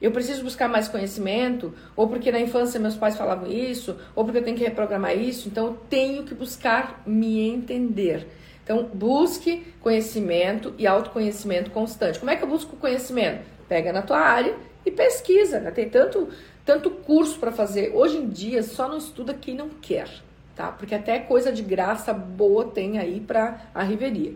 Eu 0.00 0.10
preciso 0.10 0.42
buscar 0.42 0.66
mais 0.66 0.88
conhecimento, 0.88 1.74
ou 1.94 2.08
porque 2.08 2.32
na 2.32 2.40
infância 2.40 2.80
meus 2.80 2.96
pais 2.96 3.16
falavam 3.16 3.50
isso, 3.50 3.96
ou 4.14 4.24
porque 4.24 4.38
eu 4.38 4.44
tenho 4.44 4.56
que 4.56 4.64
reprogramar 4.64 5.16
isso, 5.16 5.46
então 5.46 5.66
eu 5.66 5.78
tenho 5.90 6.24
que 6.24 6.34
buscar 6.34 7.02
me 7.06 7.40
entender. 7.40 8.26
Então, 8.64 8.84
busque 8.84 9.66
conhecimento 9.80 10.72
e 10.78 10.86
autoconhecimento 10.86 11.70
constante. 11.70 12.18
Como 12.18 12.30
é 12.30 12.36
que 12.36 12.44
eu 12.44 12.48
busco 12.48 12.76
conhecimento? 12.76 13.42
Pega 13.68 13.92
na 13.92 14.00
tua 14.00 14.20
área 14.20 14.54
e 14.86 14.90
pesquisa, 14.90 15.58
né? 15.58 15.70
Tem 15.70 15.88
tanto, 15.88 16.28
tanto 16.64 16.88
curso 16.90 17.38
para 17.38 17.50
fazer. 17.50 17.92
Hoje 17.94 18.16
em 18.16 18.28
dia, 18.28 18.62
só 18.62 18.88
não 18.88 18.96
estuda 18.96 19.34
quem 19.34 19.54
não 19.54 19.68
quer, 19.68 20.08
tá? 20.54 20.68
Porque 20.70 20.94
até 20.94 21.18
coisa 21.18 21.52
de 21.52 21.62
graça 21.62 22.12
boa 22.12 22.66
tem 22.66 22.98
aí 22.98 23.20
para 23.20 23.60
a 23.74 23.82
riveria. 23.82 24.34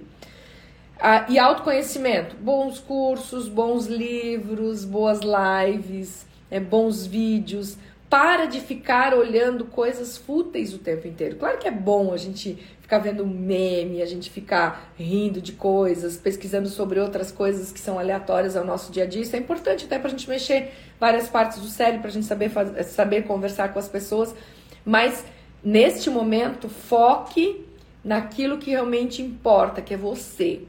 Ah, 1.01 1.27
e 1.29 1.39
autoconhecimento, 1.39 2.37
bons 2.37 2.79
cursos, 2.79 3.49
bons 3.49 3.87
livros, 3.87 4.85
boas 4.85 5.21
lives, 5.21 6.27
é, 6.51 6.61
bons 6.61 7.05
vídeos, 7.05 7.77
para 8.09 8.47
de 8.47 8.61
ficar 8.61 9.13
olhando 9.13 9.65
coisas 9.65 10.17
fúteis 10.17 10.73
o 10.73 10.79
tempo 10.79 11.09
inteiro. 11.09 11.37
Claro 11.37 11.59
que 11.59 11.67
é 11.67 11.71
bom 11.71 12.13
a 12.13 12.17
gente 12.17 12.57
ficar 12.81 12.99
vendo 12.99 13.27
meme, 13.27 14.03
a 14.03 14.07
gente 14.07 14.31
ficar 14.31 14.93
rindo 14.97 15.41
de 15.41 15.53
coisas, 15.53 16.17
pesquisando 16.17 16.69
sobre 16.69 17.01
outras 17.01 17.33
coisas 17.33 17.73
que 17.73 17.81
são 17.81 17.99
aleatórias 17.99 18.57
ao 18.57 18.65
nosso 18.65 18.93
dia 18.93 19.03
a 19.03 19.07
dia. 19.07 19.23
Isso 19.23 19.35
é 19.35 19.39
importante 19.39 19.87
até 19.87 19.99
para 19.99 20.09
a 20.09 20.11
gente 20.11 20.29
mexer 20.29 20.73
várias 21.01 21.29
partes 21.29 21.59
do 21.59 21.67
cérebro, 21.67 22.03
para 22.03 22.11
a 22.11 22.13
gente 22.13 22.27
saber, 22.27 22.51
fazer, 22.51 22.85
saber 22.85 23.23
conversar 23.23 23.73
com 23.73 23.79
as 23.79 23.89
pessoas. 23.89 24.35
Mas 24.85 25.25
neste 25.63 26.09
momento, 26.09 26.69
foque 26.69 27.67
naquilo 28.05 28.59
que 28.59 28.71
realmente 28.71 29.23
importa, 29.23 29.83
que 29.83 29.95
é 29.95 29.97
você. 29.97 30.63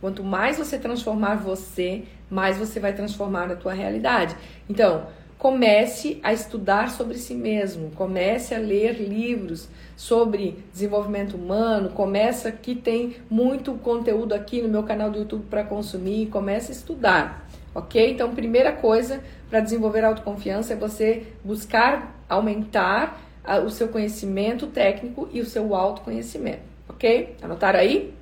Quanto 0.00 0.24
mais 0.24 0.56
você 0.56 0.78
transformar 0.78 1.36
você, 1.36 2.04
mais 2.30 2.56
você 2.56 2.80
vai 2.80 2.92
transformar 2.92 3.50
a 3.50 3.56
tua 3.56 3.72
realidade. 3.72 4.34
Então, 4.68 5.06
comece 5.40 6.20
a 6.22 6.34
estudar 6.34 6.90
sobre 6.90 7.16
si 7.16 7.34
mesmo, 7.34 7.90
comece 7.92 8.54
a 8.54 8.58
ler 8.58 8.92
livros 9.00 9.68
sobre 9.96 10.62
desenvolvimento 10.70 11.34
humano, 11.34 11.90
começa 11.90 12.52
que 12.52 12.74
tem 12.74 13.16
muito 13.30 13.72
conteúdo 13.74 14.34
aqui 14.34 14.60
no 14.60 14.68
meu 14.68 14.82
canal 14.82 15.10
do 15.10 15.18
YouTube 15.18 15.46
para 15.48 15.64
consumir, 15.64 16.26
comece 16.26 16.72
a 16.72 16.74
estudar, 16.74 17.48
ok? 17.74 18.10
Então, 18.10 18.34
primeira 18.34 18.72
coisa 18.72 19.22
para 19.48 19.60
desenvolver 19.60 20.04
autoconfiança 20.04 20.74
é 20.74 20.76
você 20.76 21.26
buscar 21.42 22.22
aumentar 22.28 23.20
o 23.64 23.70
seu 23.70 23.88
conhecimento 23.88 24.66
técnico 24.66 25.26
e 25.32 25.40
o 25.40 25.46
seu 25.46 25.74
autoconhecimento, 25.74 26.60
ok? 26.86 27.34
Anotaram 27.42 27.80
aí? 27.80 28.12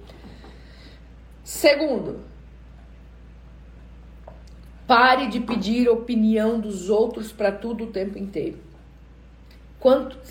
Segundo, 1.49 2.21
Pare 4.87 5.29
de 5.29 5.41
pedir 5.41 5.89
opinião 5.89 6.61
dos 6.61 6.91
outros 6.91 7.33
para 7.33 7.51
tudo 7.51 7.85
o 7.85 7.87
tempo 7.87 8.19
inteiro. 8.19 8.59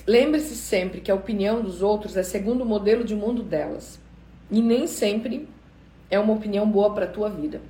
Lembre-se 0.06 0.56
sempre 0.56 1.02
que 1.02 1.10
a 1.10 1.16
opinião 1.16 1.60
dos 1.60 1.82
outros 1.82 2.16
é 2.16 2.22
segundo 2.22 2.62
o 2.62 2.66
modelo 2.68 3.04
de 3.04 3.16
mundo 3.16 3.42
delas. 3.42 4.00
E 4.52 4.62
nem 4.62 4.86
sempre 4.86 5.50
é 6.08 6.20
uma 6.20 6.34
opinião 6.34 6.70
boa 6.70 6.94
para 6.94 7.06
a 7.06 7.10
tua 7.10 7.32
vida. 7.32 7.62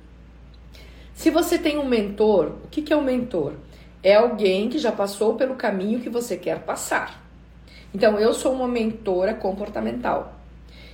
Se 1.14 1.30
você 1.30 1.58
tem 1.58 1.78
um 1.78 1.88
mentor, 1.88 2.52
o 2.64 2.68
que, 2.68 2.82
que 2.82 2.92
é 2.92 2.96
um 2.96 3.02
mentor? 3.02 3.54
É 4.02 4.14
alguém 4.14 4.68
que 4.68 4.78
já 4.78 4.92
passou 4.92 5.36
pelo 5.36 5.56
caminho 5.56 6.00
que 6.00 6.10
você 6.10 6.36
quer 6.36 6.60
passar. 6.64 7.26
Então, 7.94 8.18
eu 8.18 8.34
sou 8.34 8.52
uma 8.52 8.68
mentora 8.68 9.32
comportamental. 9.32 10.37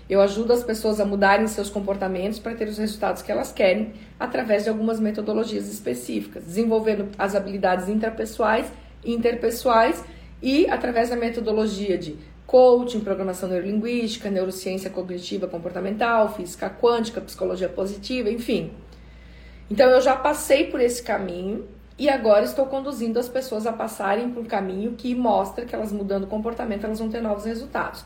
Eu 0.09 0.21
ajudo 0.21 0.53
as 0.53 0.63
pessoas 0.63 1.01
a 1.01 1.05
mudarem 1.05 1.47
seus 1.47 1.71
comportamentos 1.71 2.39
para 2.39 2.55
ter 2.55 2.69
os 2.69 2.79
resultados 2.79 3.23
que 3.23 3.33
elas 3.33 3.53
querem 3.53 3.93
através 4.21 4.65
de 4.65 4.69
algumas 4.69 5.01
metodologias 5.01 5.67
específicas, 5.73 6.45
desenvolvendo 6.45 7.09
as 7.19 7.35
habilidades 7.35 7.89
intrapessoais 7.89 8.67
interpessoais 9.05 10.03
e 10.43 10.69
através 10.69 11.11
da 11.11 11.17
metodologia 11.17 11.99
de 11.99 12.17
coaching, 12.47 13.01
programação 13.01 13.49
neurolinguística, 13.49 14.31
neurociência 14.31 14.91
cognitiva 14.91 15.47
comportamental, 15.47 16.35
física 16.35 16.71
quântica, 16.71 17.21
psicologia 17.21 17.69
positiva, 17.69 18.31
enfim. 18.31 18.73
Então 19.71 19.89
eu 19.91 20.01
já 20.01 20.15
passei 20.15 20.67
por 20.67 20.81
esse 20.81 21.03
caminho 21.03 21.67
e 21.99 22.09
agora 22.09 22.45
estou 22.45 22.67
conduzindo 22.67 23.19
as 23.19 23.29
pessoas 23.29 23.67
a 23.67 23.73
passarem 23.73 24.31
por 24.31 24.43
um 24.43 24.47
caminho 24.47 24.93
que 24.93 25.15
mostra 25.15 25.65
que 25.65 25.75
elas 25.75 25.93
mudando 25.93 26.25
o 26.25 26.27
comportamento, 26.27 26.85
elas 26.85 26.99
vão 26.99 27.09
ter 27.09 27.23
novos 27.23 27.45
resultados. 27.45 28.05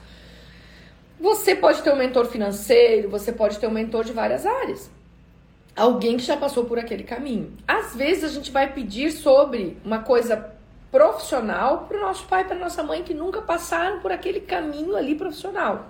Você 1.20 1.54
pode 1.54 1.82
ter 1.82 1.92
um 1.92 1.96
mentor 1.96 2.26
financeiro, 2.26 3.10
você 3.10 3.32
pode 3.32 3.58
ter 3.58 3.66
um 3.66 3.72
mentor 3.72 4.04
de 4.04 4.12
várias 4.12 4.46
áreas. 4.46 4.88
Alguém 5.74 6.16
que 6.16 6.22
já 6.22 6.36
passou 6.36 6.64
por 6.64 6.78
aquele 6.78 7.02
caminho. 7.02 7.52
Às 7.66 7.94
vezes 7.94 8.24
a 8.24 8.28
gente 8.28 8.52
vai 8.52 8.72
pedir 8.72 9.10
sobre 9.10 9.76
uma 9.84 10.00
coisa 10.00 10.52
profissional 10.90 11.86
para 11.86 11.98
o 11.98 12.00
nosso 12.00 12.26
pai 12.26 12.44
para 12.44 12.56
nossa 12.56 12.82
mãe 12.82 13.02
que 13.02 13.12
nunca 13.12 13.42
passaram 13.42 14.00
por 14.00 14.12
aquele 14.12 14.40
caminho 14.40 14.96
ali 14.96 15.14
profissional. 15.14 15.86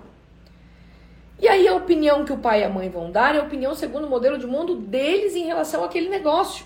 E 1.39 1.47
aí 1.47 1.67
a 1.67 1.75
opinião 1.75 2.25
que 2.25 2.33
o 2.33 2.37
pai 2.37 2.61
e 2.61 2.63
a 2.63 2.69
mãe 2.69 2.89
vão 2.89 3.11
dar 3.11 3.35
é 3.35 3.39
a 3.39 3.43
opinião 3.43 3.73
segundo 3.73 4.05
o 4.05 4.09
modelo 4.09 4.37
de 4.37 4.45
mundo 4.45 4.75
deles 4.75 5.35
em 5.35 5.45
relação 5.45 5.83
àquele 5.83 6.09
negócio. 6.09 6.65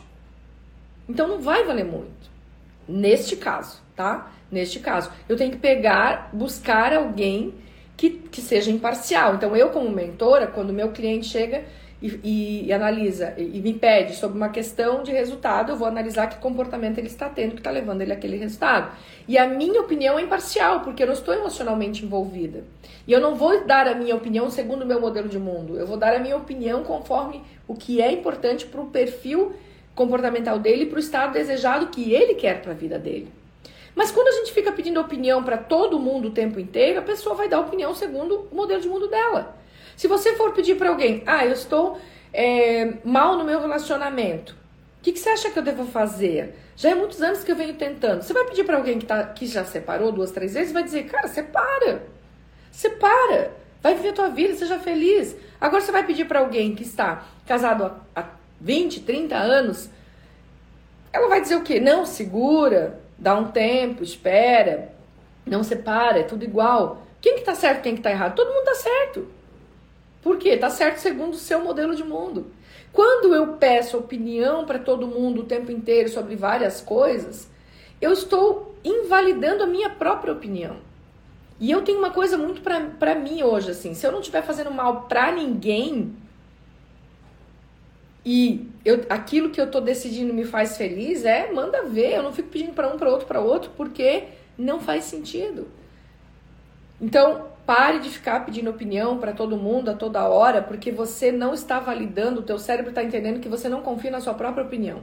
Então 1.08 1.28
não 1.28 1.40
vai 1.40 1.64
valer 1.64 1.86
muito. 1.86 2.32
Neste 2.88 3.36
caso, 3.36 3.82
tá? 3.96 4.32
Neste 4.50 4.80
caso, 4.80 5.12
eu 5.28 5.38
tenho 5.38 5.52
que 5.52 5.58
pegar, 5.58 6.30
buscar 6.34 6.94
alguém 6.94 7.54
que, 7.96 8.10
que 8.10 8.42
seja 8.42 8.72
imparcial. 8.72 9.36
Então, 9.36 9.56
eu, 9.56 9.70
como 9.70 9.90
mentora, 9.90 10.48
quando 10.48 10.74
meu 10.74 10.92
cliente 10.92 11.28
chega 11.28 11.64
e, 12.02 12.20
e, 12.24 12.66
e 12.68 12.74
analisa 12.74 13.34
e, 13.38 13.58
e, 13.58 13.62
me 13.62 13.74
pede 13.74 14.16
sobre 14.16 14.36
uma 14.36 14.50
questão 14.50 15.04
de 15.04 15.12
resultado, 15.12 15.72
eu 15.72 15.78
vou 15.78 15.88
analisar 15.88 16.28
que 16.28 16.38
comportamento 16.38 16.98
ele 16.98 17.08
está 17.08 17.30
tendo 17.30 17.52
que 17.52 17.60
está 17.60 17.72
levando 17.72 18.02
ele 18.02 18.12
àquele 18.12 18.36
resultado. 18.36 18.92
E 19.28 19.38
a 19.38 19.48
minha 19.48 19.80
opinião 19.80 20.20
é 20.20 20.24
imparcial, 20.24 20.82
porque 20.82 21.04
eu 21.04 21.08
não 21.08 21.14
estou 21.14 21.34
emocionalmente 21.34 22.04
envolvida. 22.04 22.64
E 23.08 23.14
eu 23.14 23.22
não 23.22 23.36
vou 23.36 23.66
dar 23.66 23.88
a 23.88 23.96
minha 23.96 24.16
opinião 24.16 24.50
segundo 24.50 24.84
o 24.84 24.86
meu 24.86 25.00
modelo 25.00 25.30
de 25.30 25.40
mundo. 25.40 25.78
Eu 25.78 25.88
vou 25.88 25.98
dar 25.98 26.14
a 26.14 26.20
minha 26.20 26.36
opinião 26.36 26.84
conforme 26.84 27.42
o 27.68 27.74
que 27.74 28.02
é 28.02 28.12
importante 28.12 28.66
para 28.66 28.82
o 28.82 28.88
perfil 28.88 29.54
comportamental 29.96 30.60
dele, 30.60 30.88
para 30.88 30.98
o 30.98 31.00
estado 31.00 31.34
desejado 31.34 31.88
que 31.88 32.14
ele 32.14 32.34
quer 32.36 32.62
para 32.62 32.72
a 32.72 32.76
vida 32.76 33.00
dele. 33.00 33.43
Mas 33.96 34.12
quando 34.12 34.28
a 34.28 34.32
gente 34.32 34.52
fica 34.52 34.72
pedindo 34.72 35.00
opinião 35.00 35.44
para 35.44 35.58
todo 35.58 36.00
mundo 36.00 36.30
o 36.30 36.32
tempo 36.32 36.60
inteiro, 36.60 37.00
a 37.00 37.04
pessoa 37.04 37.36
vai 37.36 37.48
dar 37.48 37.60
opinião 37.60 37.94
segundo 37.94 38.48
o 38.52 38.56
modelo 38.56 38.82
de 38.82 38.88
mundo 38.88 39.08
dela. 39.08 39.56
Se 39.96 40.08
você 40.08 40.36
for 40.36 40.54
pedir 40.54 40.76
para 40.76 40.90
alguém, 40.90 41.22
ah, 41.26 41.46
eu 41.46 41.54
estou 41.54 42.00
é, 42.34 42.94
mal 43.04 43.38
no 43.38 43.44
meu 43.44 43.60
relacionamento, 43.60 44.54
o 45.00 45.04
que, 45.04 45.12
que, 45.12 45.20
você 45.20 45.30
acha 45.30 45.52
que 45.52 45.60
eu 45.60 45.64
devo 45.64 45.86
fazer? 45.86 46.56
Já 46.76 46.92
é 46.92 46.96
muitos 46.96 47.22
anos 47.22 47.44
que 47.44 47.52
eu 47.52 47.56
venho 47.56 47.74
tentando. 47.76 48.22
Você 48.22 48.34
vai 48.34 48.46
pedir 48.46 48.64
para 48.64 48.78
alguém 48.78 48.98
que, 48.98 49.06
tá, 49.06 49.24
que 49.26 49.46
já 49.46 49.66
separou 49.66 50.12
duas, 50.12 50.32
três 50.32 50.54
vezes, 50.54 50.72
vai 50.72 50.82
dizer, 50.82 51.06
cara, 51.06 51.28
separa. 51.28 52.04
Separa. 52.72 53.52
Vai 53.82 53.96
viver 53.96 54.10
a 54.10 54.14
tua 54.14 54.30
vida, 54.30 54.56
seja 54.56 54.80
feliz. 54.80 55.36
Agora 55.60 55.82
você 55.82 55.92
vai 55.92 56.06
pedir 56.06 56.26
para 56.26 56.40
alguém 56.40 56.74
que 56.74 56.84
está 56.84 57.26
casado 57.46 57.84
há, 57.84 58.22
há 58.22 58.30
20, 58.62 59.02
30 59.02 59.36
anos, 59.36 59.90
ela 61.12 61.28
vai 61.28 61.42
dizer 61.42 61.58
o 61.58 61.62
quê? 61.62 61.82
Não, 61.82 62.06
segura, 62.06 63.00
dá 63.24 63.36
um 63.36 63.46
tempo, 63.46 64.04
espera, 64.04 64.94
não 65.46 65.64
separa, 65.64 66.20
é 66.20 66.24
tudo 66.24 66.44
igual. 66.44 67.02
Quem 67.22 67.36
que 67.38 67.42
tá 67.42 67.56
certo, 67.56 67.82
quem 67.82 67.96
que 67.96 68.02
tá 68.02 68.12
errado? 68.12 68.36
Todo 68.36 68.54
mundo 68.54 68.66
tá 68.66 68.76
certo. 68.76 69.28
Por 70.22 70.38
quê? 70.38 70.58
Tá 70.58 70.70
certo 70.70 70.98
segundo 70.98 71.34
o 71.34 71.38
seu 71.38 71.64
modelo 71.64 71.96
de 71.96 72.04
mundo. 72.04 72.48
Quando 72.92 73.34
eu 73.34 73.54
peço 73.54 73.98
opinião 73.98 74.66
para 74.66 74.78
todo 74.78 75.08
mundo 75.08 75.42
o 75.42 75.46
tempo 75.46 75.72
inteiro 75.72 76.10
sobre 76.10 76.36
várias 76.36 76.82
coisas, 76.82 77.50
eu 78.02 78.12
estou 78.12 78.76
invalidando 78.84 79.64
a 79.64 79.68
minha 79.68 79.90
própria 79.90 80.34
opinião. 80.34 80.76
E 81.62 81.72
eu 81.72 81.82
tenho 81.82 82.00
uma 82.00 82.12
coisa 82.12 82.38
muito 82.38 82.62
para 82.62 83.16
mim 83.16 83.42
hoje, 83.42 83.72
assim, 83.72 83.94
se 83.94 84.06
eu 84.06 84.12
não 84.12 84.20
estiver 84.20 84.44
fazendo 84.44 84.70
mal 84.70 85.04
para 85.04 85.32
ninguém 85.32 86.14
e 88.26 88.70
eu, 88.86 89.06
aquilo 89.10 89.50
que 89.50 89.60
eu 89.60 89.70
tô 89.70 89.82
decidindo 89.82 90.34
me 90.34 90.46
faz 90.46 90.78
feliz, 90.78 91.26
é, 91.26 91.52
manda 91.52 91.84
ver, 91.84 92.14
eu 92.14 92.24
não 92.24 92.32
fico 92.32 92.50
pedindo 92.50 92.74
para 92.74 92.88
um, 92.88 92.98
para 92.98 93.10
outro, 93.10 93.28
para 93.28 93.40
outro, 93.42 93.72
porque 93.76 94.26
não 94.58 94.80
faz 94.80 95.04
sentido. 95.06 95.68
Então, 97.02 97.48
pare 97.66 98.00
de 98.00 98.10
ficar 98.10 98.46
pedindo 98.46 98.70
opinião 98.70 99.18
para 99.18 99.34
todo 99.34 99.58
mundo 99.58 99.90
a 99.90 99.94
toda 99.94 100.28
hora, 100.28 100.62
porque 100.62 100.92
você 100.92 101.32
não 101.32 101.54
está 101.54 101.80
validando, 101.80 102.40
o 102.40 102.44
teu 102.44 102.58
cérebro 102.58 102.92
está 102.92 103.04
entendendo 103.04 103.42
que 103.42 103.50
você 103.50 103.68
não 103.68 103.82
confia 103.82 104.12
na 104.12 104.22
sua 104.22 104.34
própria 104.34 104.64
opinião. 104.64 105.02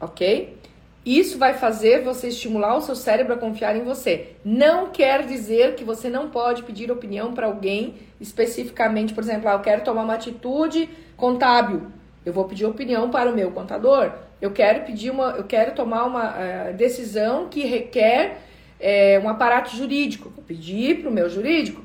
OK? 0.00 0.56
Isso 1.04 1.36
vai 1.36 1.52
fazer 1.52 2.02
você 2.02 2.28
estimular 2.28 2.76
o 2.76 2.80
seu 2.80 2.96
cérebro 2.96 3.34
a 3.34 3.36
confiar 3.36 3.76
em 3.76 3.84
você. 3.84 4.28
Não 4.42 4.88
quer 4.90 5.26
dizer 5.26 5.74
que 5.74 5.84
você 5.84 6.08
não 6.08 6.30
pode 6.30 6.62
pedir 6.62 6.90
opinião 6.90 7.34
para 7.34 7.46
alguém 7.46 7.96
especificamente, 8.18 9.12
por 9.12 9.22
exemplo, 9.22 9.48
ah, 9.48 9.52
eu 9.52 9.60
quero 9.60 9.84
tomar 9.84 10.02
uma 10.02 10.14
atitude 10.14 10.88
contábil. 11.14 11.88
Eu 12.24 12.32
vou 12.32 12.46
pedir 12.46 12.64
opinião 12.64 13.10
para 13.10 13.30
o 13.30 13.34
meu 13.34 13.50
contador. 13.50 14.12
Eu 14.40 14.50
quero 14.50 14.84
pedir 14.86 15.10
uma, 15.10 15.32
eu 15.32 15.44
quero 15.44 15.74
tomar 15.74 16.04
uma 16.04 16.30
uh, 16.30 16.74
decisão 16.74 17.48
que 17.48 17.66
requer 17.66 18.38
uh, 18.80 19.24
um 19.24 19.28
aparato 19.28 19.76
jurídico. 19.76 20.30
Vou 20.30 20.42
pedir 20.42 21.02
para 21.02 21.10
o 21.10 21.12
meu 21.12 21.28
jurídico. 21.28 21.83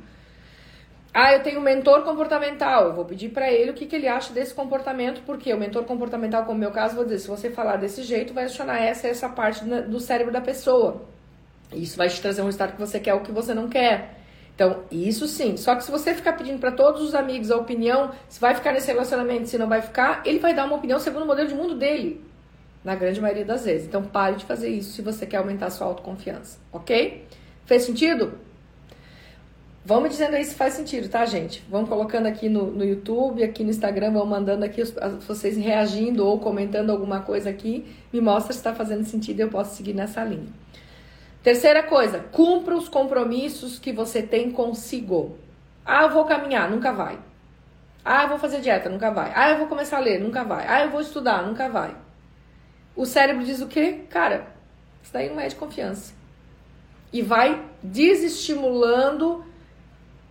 Ah, 1.13 1.33
eu 1.33 1.41
tenho 1.41 1.59
um 1.59 1.63
mentor 1.63 2.03
comportamental. 2.03 2.87
Eu 2.87 2.93
vou 2.93 3.05
pedir 3.05 3.29
para 3.29 3.51
ele 3.51 3.71
o 3.71 3.73
que, 3.73 3.85
que 3.85 3.95
ele 3.95 4.07
acha 4.07 4.31
desse 4.31 4.53
comportamento, 4.53 5.21
porque 5.25 5.51
o 5.53 5.57
mentor 5.57 5.83
comportamental, 5.83 6.45
como 6.45 6.59
meu 6.59 6.71
caso, 6.71 6.95
vou 6.95 7.03
dizer, 7.03 7.19
se 7.19 7.27
você 7.27 7.49
falar 7.49 7.77
desse 7.77 8.03
jeito, 8.03 8.33
vai 8.33 8.45
acionar 8.45 8.81
essa 8.81 9.07
essa 9.07 9.27
parte 9.27 9.63
do 9.63 9.99
cérebro 9.99 10.31
da 10.31 10.41
pessoa. 10.41 11.01
Isso 11.73 11.97
vai 11.97 12.09
te 12.09 12.21
trazer 12.21 12.41
um 12.41 12.45
resultado 12.45 12.73
que 12.73 12.79
você 12.79 12.99
quer 12.99 13.13
ou 13.13 13.21
que 13.21 13.31
você 13.31 13.53
não 13.53 13.67
quer. 13.67 14.17
Então, 14.53 14.83
isso 14.91 15.27
sim. 15.27 15.55
Só 15.55 15.75
que 15.75 15.83
se 15.83 15.91
você 15.91 16.13
ficar 16.13 16.33
pedindo 16.33 16.59
para 16.59 16.71
todos 16.71 17.01
os 17.01 17.15
amigos 17.15 17.49
a 17.49 17.55
opinião, 17.55 18.11
se 18.27 18.39
vai 18.39 18.53
ficar 18.53 18.73
nesse 18.73 18.87
relacionamento, 18.87 19.47
se 19.47 19.57
não 19.57 19.69
vai 19.69 19.81
ficar, 19.81 20.21
ele 20.25 20.39
vai 20.39 20.53
dar 20.53 20.65
uma 20.65 20.75
opinião 20.75 20.99
segundo 20.99 21.23
o 21.23 21.25
modelo 21.25 21.47
de 21.47 21.55
mundo 21.55 21.75
dele. 21.75 22.23
Na 22.83 22.95
grande 22.95 23.21
maioria 23.21 23.45
das 23.45 23.65
vezes. 23.65 23.87
Então, 23.87 24.03
pare 24.03 24.35
de 24.35 24.45
fazer 24.45 24.69
isso 24.69 24.93
se 24.93 25.01
você 25.01 25.25
quer 25.25 25.37
aumentar 25.37 25.67
a 25.67 25.69
sua 25.69 25.87
autoconfiança. 25.87 26.59
Ok? 26.73 27.25
Fez 27.65 27.83
sentido? 27.83 28.33
Vamos 29.83 30.09
dizendo 30.09 30.35
aí 30.35 30.43
se 30.43 30.55
faz 30.55 30.73
sentido, 30.73 31.09
tá, 31.09 31.25
gente? 31.25 31.63
Vamos 31.69 31.89
colocando 31.89 32.27
aqui 32.27 32.49
no, 32.49 32.69
no 32.69 32.83
YouTube, 32.83 33.43
aqui 33.43 33.63
no 33.63 33.69
Instagram, 33.69 34.11
vão 34.11 34.25
mandando 34.25 34.65
aqui 34.65 34.81
os, 34.81 34.93
vocês 35.25 35.57
reagindo 35.57 36.25
ou 36.25 36.37
comentando 36.39 36.89
alguma 36.89 37.21
coisa 37.21 37.49
aqui. 37.49 37.85
Me 38.11 38.19
mostra 38.21 38.53
se 38.53 38.59
está 38.59 38.73
fazendo 38.73 39.05
sentido 39.05 39.39
e 39.39 39.41
eu 39.43 39.49
posso 39.49 39.75
seguir 39.75 39.93
nessa 39.93 40.23
linha. 40.23 40.47
Terceira 41.41 41.81
coisa, 41.83 42.19
cumpra 42.19 42.75
os 42.75 42.89
compromissos 42.89 43.79
que 43.79 43.93
você 43.93 44.21
tem 44.21 44.51
consigo. 44.51 45.37
Ah, 45.85 46.03
eu 46.03 46.09
vou 46.09 46.25
caminhar, 46.25 46.69
nunca 46.69 46.91
vai. 46.91 47.17
Ah, 48.03 48.23
eu 48.23 48.29
vou 48.29 48.37
fazer 48.37 48.59
dieta, 48.59 48.89
nunca 48.89 49.09
vai. 49.09 49.31
Ah, 49.33 49.51
eu 49.51 49.57
vou 49.57 49.67
começar 49.67 49.97
a 49.97 50.01
ler, 50.01 50.19
nunca 50.19 50.43
vai. 50.43 50.67
Ah, 50.67 50.83
eu 50.83 50.89
vou 50.89 50.99
estudar, 50.99 51.41
nunca 51.43 51.69
vai. 51.69 51.95
O 52.95 53.05
cérebro 53.05 53.45
diz 53.45 53.61
o 53.61 53.67
quê? 53.67 54.01
Cara, 54.09 54.47
isso 55.01 55.13
daí 55.13 55.29
não 55.29 55.39
é 55.39 55.47
de 55.47 55.55
confiança. 55.55 56.13
E 57.11 57.21
vai 57.21 57.63
desestimulando 57.81 59.45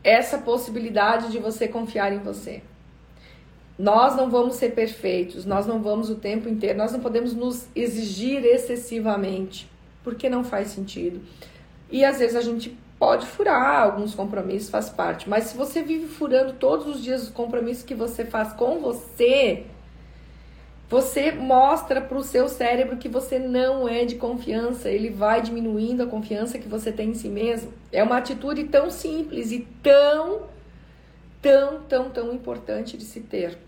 essa 0.03 0.39
possibilidade 0.39 1.31
de 1.31 1.39
você 1.39 1.69
confiar 1.69 2.13
em 2.13 2.19
você. 2.19 2.63
Nós 3.79 4.17
não 4.17 4.29
vamos 4.29 4.57
ser 4.57 4.71
perfeitos, 4.71 5.45
nós 5.45 5.67
não 5.67 5.81
vamos 5.81 6.11
o 6.11 6.17
tempo 6.17 6.49
inteiro, 6.49 6.77
nós 6.77 6.93
não 6.93 7.01
podemos 7.01 7.33
nos 7.33 7.69
exigir 7.77 8.45
excessivamente, 8.45 9.71
porque 10.03 10.29
não 10.29 10.43
faz 10.43 10.69
sentido. 10.69 11.21
E 11.91 12.05
às 12.05 12.19
vezes 12.19 12.35
a 12.35 12.41
gente 12.41 12.77
pode 12.99 13.25
furar 13.27 13.83
alguns 13.83 14.15
compromissos, 14.15 14.69
faz 14.69 14.89
parte, 14.91 15.29
mas 15.29 15.45
se 15.45 15.57
você 15.57 15.81
vive 15.83 16.07
furando 16.07 16.55
todos 16.55 16.87
os 16.89 17.03
dias 17.03 17.23
os 17.23 17.31
compromissos 17.31 17.85
que 17.85 17.95
você 17.95 18.25
faz 18.25 18.53
com 18.53 18.81
você, 18.81 19.65
você 20.89 21.31
mostra 21.33 22.01
para 22.01 22.17
o 22.17 22.23
seu 22.23 22.49
cérebro 22.49 22.97
que 22.97 23.11
você 23.11 23.39
não 23.39 23.87
é 23.87 24.07
de 24.07 24.15
confiança, 24.15 24.89
ele 24.89 25.11
vai 25.11 25.43
diminuindo 25.43 26.03
a 26.03 26.07
confiança 26.07 26.59
que 26.59 26.67
você 26.67 26.91
tem 26.91 27.11
em 27.11 27.15
si 27.15 27.29
mesmo. 27.29 27.75
É 27.93 28.03
uma 28.03 28.17
atitude 28.17 28.65
tão 28.65 28.91
simples 28.91 29.53
e 29.53 29.69
tão, 29.83 30.43
tão, 31.43 31.81
tão, 31.83 32.09
tão 32.09 32.33
importante 32.33 32.97
de 32.97 33.05
se 33.05 33.21
ter. 33.21 33.59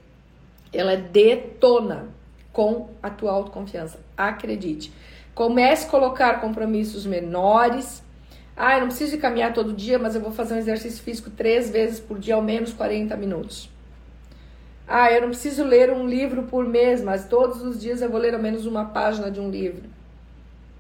Ela 0.73 0.97
detona 0.97 2.09
com 2.55 2.89
a 3.03 3.11
tua 3.11 3.33
autoconfiança. 3.33 4.01
Acredite. 4.17 4.91
Comece 5.35 5.87
a 5.87 5.91
colocar 5.91 6.41
compromissos 6.41 7.05
menores. 7.05 8.03
Ah, 8.57 8.77
eu 8.77 8.81
não 8.81 8.89
preciso 8.89 9.13
de 9.13 9.19
caminhar 9.19 9.53
todo 9.53 9.75
dia, 9.75 9.99
mas 9.99 10.15
eu 10.15 10.23
vou 10.23 10.33
fazer 10.33 10.55
um 10.55 10.59
exercício 10.59 11.03
físico 11.03 11.29
três 11.29 11.69
vezes 11.71 12.01
por 12.01 12.19
dia, 12.19 12.35
ao 12.35 12.43
menos 12.43 12.73
40 12.73 13.15
minutos. 13.17 13.69
Ah, 14.93 15.13
eu 15.13 15.21
não 15.21 15.29
preciso 15.29 15.63
ler 15.63 15.93
um 15.93 16.05
livro 16.09 16.43
por 16.43 16.67
mês, 16.67 17.01
mas 17.01 17.25
todos 17.25 17.63
os 17.63 17.81
dias 17.81 18.03
eu 18.03 18.11
vou 18.11 18.19
ler 18.19 18.35
ao 18.35 18.41
menos 18.41 18.67
uma 18.67 18.87
página 18.87 19.31
de 19.31 19.39
um 19.39 19.49
livro. 19.49 19.89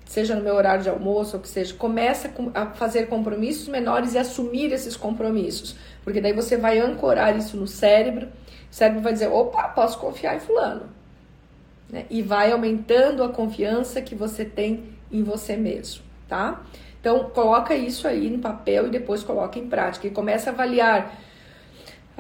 Seja 0.04 0.34
no 0.34 0.42
meu 0.42 0.56
horário 0.56 0.82
de 0.82 0.90
almoço 0.90 1.36
ou 1.36 1.40
que 1.40 1.48
seja. 1.48 1.72
Começa 1.74 2.28
a 2.52 2.66
fazer 2.66 3.06
compromissos 3.06 3.68
menores 3.68 4.14
e 4.14 4.18
assumir 4.18 4.72
esses 4.72 4.96
compromissos. 4.96 5.76
Porque 6.02 6.20
daí 6.20 6.32
você 6.32 6.56
vai 6.56 6.80
ancorar 6.80 7.38
isso 7.38 7.56
no 7.56 7.68
cérebro. 7.68 8.26
O 8.68 8.74
cérebro 8.74 9.00
vai 9.00 9.12
dizer: 9.12 9.28
opa, 9.28 9.68
posso 9.68 9.96
confiar 10.00 10.34
em 10.34 10.40
Fulano. 10.40 10.90
Né? 11.88 12.06
E 12.10 12.20
vai 12.20 12.50
aumentando 12.50 13.22
a 13.22 13.28
confiança 13.28 14.02
que 14.02 14.16
você 14.16 14.44
tem 14.44 14.82
em 15.12 15.22
você 15.22 15.56
mesmo, 15.56 16.02
tá? 16.28 16.60
Então, 17.00 17.30
coloca 17.30 17.76
isso 17.76 18.08
aí 18.08 18.28
no 18.28 18.40
papel 18.40 18.88
e 18.88 18.90
depois 18.90 19.22
coloca 19.22 19.56
em 19.56 19.68
prática. 19.68 20.08
E 20.08 20.10
começa 20.10 20.50
a 20.50 20.52
avaliar 20.52 21.16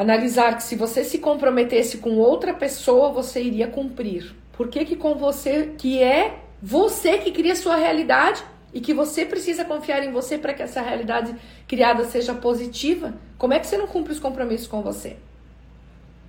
analisar 0.00 0.56
que 0.56 0.62
se 0.62 0.76
você 0.76 1.04
se 1.04 1.18
comprometesse 1.18 1.98
com 1.98 2.16
outra 2.16 2.54
pessoa, 2.54 3.12
você 3.12 3.42
iria 3.42 3.66
cumprir. 3.66 4.34
Por 4.50 4.68
que, 4.68 4.82
que 4.86 4.96
com 4.96 5.14
você, 5.14 5.74
que 5.76 6.02
é 6.02 6.38
você 6.62 7.18
que 7.18 7.30
cria 7.30 7.54
sua 7.54 7.76
realidade 7.76 8.42
e 8.72 8.80
que 8.80 8.94
você 8.94 9.26
precisa 9.26 9.62
confiar 9.62 10.02
em 10.02 10.10
você 10.10 10.38
para 10.38 10.54
que 10.54 10.62
essa 10.62 10.80
realidade 10.80 11.36
criada 11.68 12.02
seja 12.06 12.32
positiva, 12.32 13.12
como 13.36 13.52
é 13.52 13.58
que 13.58 13.66
você 13.66 13.76
não 13.76 13.86
cumpre 13.86 14.14
os 14.14 14.18
compromissos 14.18 14.66
com 14.66 14.80
você? 14.80 15.18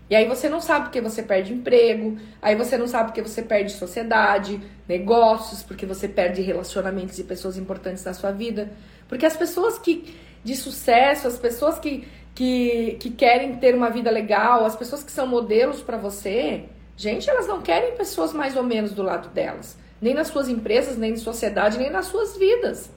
E 0.10 0.16
aí 0.18 0.28
você 0.28 0.50
não 0.50 0.60
sabe 0.60 0.88
porque 0.88 1.00
você 1.00 1.24
perde 1.24 1.54
emprego, 1.54 2.18
aí 2.42 2.58
você 2.58 2.78
não 2.78 2.88
sabe 2.88 3.12
porque 3.12 3.22
você 3.22 3.42
perde 3.42 3.72
sociedade, 3.72 4.60
negócios, 4.86 5.64
porque 5.64 5.86
você 5.86 6.10
perde 6.10 6.42
relacionamentos 6.42 7.18
e 7.20 7.24
pessoas 7.24 7.56
importantes 7.56 8.04
na 8.04 8.14
sua 8.14 8.32
vida. 8.32 8.70
Porque 9.08 9.26
as 9.26 9.38
pessoas 9.38 9.80
que 9.80 10.14
de 10.44 10.56
sucesso, 10.56 11.28
as 11.28 11.38
pessoas 11.38 11.80
que 11.80 12.08
que, 12.36 12.98
que 13.00 13.10
querem 13.10 13.56
ter 13.56 13.76
uma 13.76 13.90
vida 13.90 14.10
legal, 14.10 14.66
as 14.66 14.76
pessoas 14.76 15.04
que 15.04 15.12
são 15.12 15.28
modelos 15.28 15.82
para 15.82 15.98
você, 15.98 16.66
gente, 16.96 17.30
elas 17.30 17.48
não 17.48 17.62
querem 17.62 17.96
pessoas 17.96 18.34
mais 18.34 18.56
ou 18.56 18.64
menos 18.64 18.94
do 18.94 19.04
lado 19.04 19.30
delas. 19.30 19.78
Nem 20.02 20.14
nas 20.14 20.28
suas 20.28 20.50
empresas, 20.50 20.98
nem 20.98 21.12
na 21.12 21.18
sociedade, 21.18 21.78
nem 21.78 21.90
nas 21.90 22.08
suas 22.08 22.38
vidas. 22.38 22.90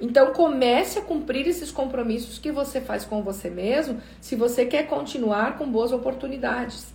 Então 0.00 0.32
comece 0.32 0.98
a 0.98 1.02
cumprir 1.02 1.46
esses 1.46 1.70
compromissos 1.70 2.38
que 2.38 2.50
você 2.50 2.80
faz 2.80 3.04
com 3.04 3.22
você 3.22 3.50
mesmo, 3.50 4.00
se 4.20 4.34
você 4.34 4.64
quer 4.64 4.86
continuar 4.86 5.58
com 5.58 5.70
boas 5.70 5.92
oportunidades. 5.92 6.94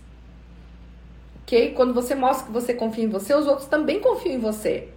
Ok? 1.42 1.72
Quando 1.74 1.94
você 1.94 2.14
mostra 2.14 2.46
que 2.46 2.52
você 2.52 2.74
confia 2.74 3.04
em 3.04 3.08
você, 3.08 3.32
os 3.34 3.46
outros 3.46 3.68
também 3.68 4.00
confiam 4.00 4.34
em 4.34 4.40
você. 4.40 4.88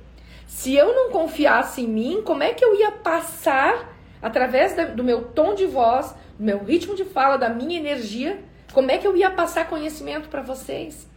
Se 0.48 0.74
eu 0.74 0.96
não 0.96 1.12
confiasse 1.12 1.82
em 1.82 1.88
mim, 1.88 2.24
como 2.26 2.42
é 2.42 2.54
que 2.54 2.66
eu 2.66 2.76
ia 2.76 2.92
passar 2.92 3.99
através 4.22 4.76
do 4.96 5.04
meu 5.04 5.24
tom 5.24 5.56
de 5.56 5.66
voz, 5.66 6.14
do 6.38 6.44
meu 6.44 6.64
ritmo 6.64 6.96
de 6.96 7.06
fala, 7.06 7.38
da 7.38 7.50
minha 7.50 7.78
energia, 7.78 8.40
como 8.74 8.92
é 8.92 8.98
que 8.98 9.08
eu 9.08 9.16
ia 9.16 9.32
passar 9.32 9.68
conhecimento 9.68 10.30
para 10.30 10.42
vocês? 10.42 11.08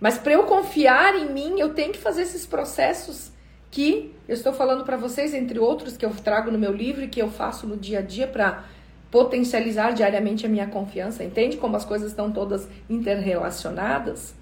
Mas 0.00 0.18
para 0.18 0.32
eu 0.32 0.44
confiar 0.44 1.14
em 1.14 1.32
mim, 1.32 1.58
eu 1.58 1.72
tenho 1.72 1.92
que 1.92 1.98
fazer 1.98 2.22
esses 2.22 2.46
processos 2.46 3.30
que 3.70 4.14
eu 4.28 4.34
estou 4.34 4.52
falando 4.52 4.84
para 4.84 4.96
vocês, 4.96 5.34
entre 5.34 5.58
outros 5.58 5.96
que 5.96 6.04
eu 6.04 6.10
trago 6.10 6.50
no 6.50 6.58
meu 6.58 6.72
livro 6.72 7.04
e 7.04 7.08
que 7.08 7.20
eu 7.20 7.30
faço 7.30 7.66
no 7.66 7.76
dia 7.76 8.00
a 8.00 8.02
dia 8.02 8.26
para 8.26 8.64
potencializar 9.10 9.92
diariamente 9.92 10.44
a 10.44 10.48
minha 10.48 10.66
confiança. 10.66 11.24
Entende 11.24 11.56
como 11.56 11.76
as 11.76 11.84
coisas 11.84 12.10
estão 12.10 12.30
todas 12.30 12.68
interrelacionadas? 12.88 14.34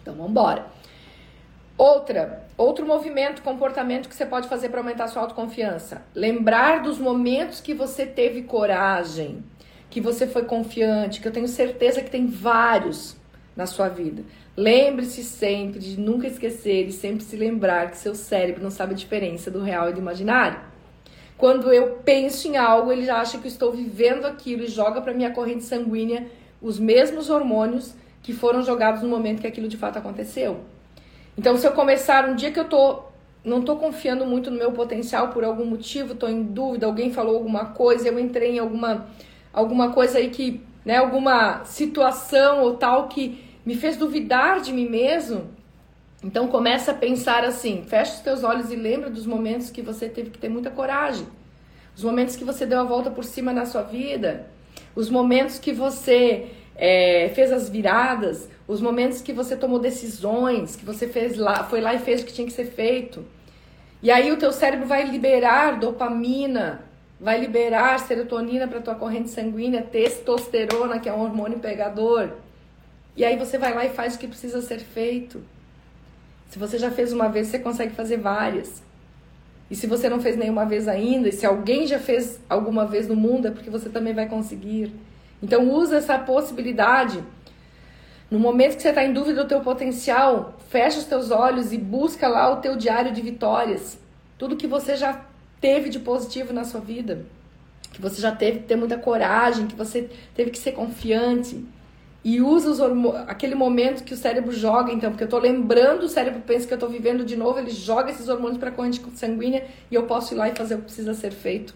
Então, 0.00 0.14
vamos 0.14 0.30
embora. 0.30 0.66
Outra, 1.78 2.44
outro 2.56 2.84
movimento, 2.84 3.40
comportamento 3.40 4.08
que 4.08 4.14
você 4.16 4.26
pode 4.26 4.48
fazer 4.48 4.68
para 4.68 4.80
aumentar 4.80 5.06
sua 5.06 5.22
autoconfiança. 5.22 6.02
Lembrar 6.12 6.82
dos 6.82 6.98
momentos 6.98 7.60
que 7.60 7.72
você 7.72 8.04
teve 8.04 8.42
coragem, 8.42 9.44
que 9.88 10.00
você 10.00 10.26
foi 10.26 10.42
confiante, 10.42 11.20
que 11.20 11.28
eu 11.28 11.32
tenho 11.32 11.46
certeza 11.46 12.02
que 12.02 12.10
tem 12.10 12.26
vários 12.26 13.16
na 13.54 13.64
sua 13.64 13.88
vida. 13.88 14.24
Lembre-se 14.56 15.22
sempre 15.22 15.78
de 15.78 16.00
nunca 16.00 16.26
esquecer 16.26 16.88
e 16.88 16.92
sempre 16.92 17.22
se 17.22 17.36
lembrar 17.36 17.92
que 17.92 17.96
seu 17.96 18.12
cérebro 18.12 18.60
não 18.60 18.72
sabe 18.72 18.94
a 18.94 18.96
diferença 18.96 19.48
do 19.48 19.62
real 19.62 19.88
e 19.88 19.92
do 19.92 20.00
imaginário. 20.00 20.58
Quando 21.36 21.72
eu 21.72 22.00
penso 22.04 22.48
em 22.48 22.56
algo, 22.56 22.90
ele 22.90 23.04
já 23.04 23.20
acha 23.20 23.38
que 23.38 23.46
estou 23.46 23.70
vivendo 23.70 24.24
aquilo 24.24 24.64
e 24.64 24.66
joga 24.66 25.00
para 25.00 25.14
minha 25.14 25.30
corrente 25.30 25.62
sanguínea 25.62 26.26
os 26.60 26.76
mesmos 26.76 27.30
hormônios 27.30 27.94
que 28.20 28.32
foram 28.32 28.64
jogados 28.64 29.00
no 29.00 29.08
momento 29.08 29.40
que 29.40 29.46
aquilo 29.46 29.68
de 29.68 29.76
fato 29.76 29.96
aconteceu. 29.96 30.64
Então, 31.38 31.56
se 31.56 31.64
eu 31.64 31.70
começar 31.70 32.28
um 32.28 32.34
dia 32.34 32.50
que 32.50 32.58
eu 32.58 32.68
tô 32.68 33.04
não 33.44 33.62
tô 33.62 33.76
confiando 33.76 34.26
muito 34.26 34.50
no 34.50 34.58
meu 34.58 34.72
potencial 34.72 35.28
por 35.28 35.44
algum 35.44 35.64
motivo, 35.64 36.16
tô 36.16 36.26
em 36.26 36.42
dúvida, 36.42 36.84
alguém 36.84 37.12
falou 37.12 37.36
alguma 37.36 37.66
coisa, 37.66 38.08
eu 38.08 38.18
entrei 38.18 38.56
em 38.56 38.58
alguma 38.58 39.06
alguma 39.52 39.92
coisa 39.92 40.18
aí 40.18 40.30
que, 40.30 40.60
né, 40.84 40.96
alguma 40.96 41.64
situação 41.64 42.62
ou 42.62 42.74
tal 42.74 43.06
que 43.06 43.42
me 43.64 43.76
fez 43.76 43.96
duvidar 43.96 44.60
de 44.60 44.72
mim 44.72 44.88
mesmo. 44.88 45.48
Então 46.24 46.48
começa 46.48 46.90
a 46.90 46.94
pensar 46.94 47.44
assim, 47.44 47.84
fecha 47.86 48.14
os 48.14 48.20
teus 48.20 48.42
olhos 48.42 48.72
e 48.72 48.76
lembra 48.76 49.08
dos 49.08 49.24
momentos 49.24 49.70
que 49.70 49.80
você 49.80 50.08
teve 50.08 50.30
que 50.30 50.38
ter 50.38 50.48
muita 50.48 50.70
coragem. 50.70 51.26
Os 51.96 52.02
momentos 52.02 52.34
que 52.34 52.44
você 52.44 52.66
deu 52.66 52.80
a 52.80 52.84
volta 52.84 53.12
por 53.12 53.24
cima 53.24 53.52
na 53.52 53.64
sua 53.64 53.82
vida, 53.82 54.46
os 54.94 55.08
momentos 55.08 55.60
que 55.60 55.72
você 55.72 56.48
é, 56.78 57.30
fez 57.34 57.52
as 57.52 57.68
viradas, 57.68 58.48
os 58.66 58.80
momentos 58.80 59.20
que 59.20 59.32
você 59.32 59.56
tomou 59.56 59.80
decisões, 59.80 60.76
que 60.76 60.84
você 60.84 61.08
fez 61.08 61.36
lá, 61.36 61.64
foi 61.64 61.80
lá 61.80 61.92
e 61.92 61.98
fez 61.98 62.22
o 62.22 62.24
que 62.24 62.32
tinha 62.32 62.46
que 62.46 62.52
ser 62.52 62.66
feito. 62.66 63.26
E 64.00 64.12
aí 64.12 64.30
o 64.30 64.36
teu 64.36 64.52
cérebro 64.52 64.86
vai 64.86 65.04
liberar 65.04 65.80
dopamina, 65.80 66.80
vai 67.20 67.40
liberar 67.40 67.98
serotonina 67.98 68.68
para 68.68 68.80
tua 68.80 68.94
corrente 68.94 69.28
sanguínea, 69.28 69.82
testosterona, 69.82 71.00
que 71.00 71.08
é 71.08 71.12
um 71.12 71.22
hormônio 71.22 71.58
pegador. 71.58 72.30
E 73.16 73.24
aí 73.24 73.36
você 73.36 73.58
vai 73.58 73.74
lá 73.74 73.84
e 73.84 73.90
faz 73.90 74.14
o 74.14 74.18
que 74.20 74.28
precisa 74.28 74.62
ser 74.62 74.78
feito. 74.78 75.42
Se 76.48 76.60
você 76.60 76.78
já 76.78 76.92
fez 76.92 77.12
uma 77.12 77.28
vez, 77.28 77.48
você 77.48 77.58
consegue 77.58 77.92
fazer 77.92 78.18
várias. 78.18 78.80
E 79.68 79.74
se 79.74 79.88
você 79.88 80.08
não 80.08 80.20
fez 80.20 80.36
nenhuma 80.36 80.64
vez 80.64 80.86
ainda, 80.86 81.28
e 81.28 81.32
se 81.32 81.44
alguém 81.44 81.86
já 81.86 81.98
fez 81.98 82.40
alguma 82.48 82.86
vez 82.86 83.08
no 83.08 83.16
mundo, 83.16 83.48
é 83.48 83.50
porque 83.50 83.68
você 83.68 83.88
também 83.88 84.14
vai 84.14 84.26
conseguir. 84.26 84.92
Então 85.42 85.70
usa 85.70 85.96
essa 85.96 86.18
possibilidade. 86.18 87.22
No 88.30 88.38
momento 88.38 88.76
que 88.76 88.82
você 88.82 88.90
está 88.90 89.04
em 89.04 89.12
dúvida 89.12 89.42
do 89.42 89.48
teu 89.48 89.60
potencial, 89.60 90.58
fecha 90.68 90.98
os 90.98 91.04
teus 91.04 91.30
olhos 91.30 91.72
e 91.72 91.78
busca 91.78 92.28
lá 92.28 92.52
o 92.52 92.56
teu 92.56 92.76
diário 92.76 93.12
de 93.12 93.22
vitórias. 93.22 93.98
Tudo 94.36 94.56
que 94.56 94.66
você 94.66 94.96
já 94.96 95.24
teve 95.60 95.88
de 95.88 95.98
positivo 95.98 96.52
na 96.52 96.64
sua 96.64 96.80
vida. 96.80 97.24
Que 97.92 98.02
você 98.02 98.20
já 98.20 98.30
teve 98.30 98.60
que 98.60 98.66
ter 98.66 98.76
muita 98.76 98.98
coragem, 98.98 99.66
que 99.66 99.74
você 99.74 100.10
teve 100.34 100.50
que 100.50 100.58
ser 100.58 100.72
confiante. 100.72 101.64
E 102.24 102.40
usa 102.40 102.70
os 102.70 102.80
aquele 103.26 103.54
momento 103.54 104.04
que 104.04 104.12
o 104.12 104.16
cérebro 104.16 104.52
joga, 104.52 104.92
então, 104.92 105.10
porque 105.10 105.24
eu 105.24 105.28
estou 105.28 105.40
lembrando, 105.40 106.02
o 106.02 106.08
cérebro 106.08 106.42
pensa 106.46 106.66
que 106.66 106.72
eu 106.72 106.76
estou 106.76 106.90
vivendo 106.90 107.24
de 107.24 107.36
novo, 107.36 107.58
ele 107.58 107.70
joga 107.70 108.10
esses 108.10 108.28
hormônios 108.28 108.58
para 108.58 108.68
a 108.68 108.72
corrente 108.72 109.00
sanguínea 109.14 109.64
e 109.90 109.94
eu 109.94 110.02
posso 110.02 110.34
ir 110.34 110.36
lá 110.36 110.48
e 110.48 110.54
fazer 110.54 110.74
o 110.74 110.78
que 110.78 110.84
precisa 110.84 111.14
ser 111.14 111.30
feito 111.30 111.74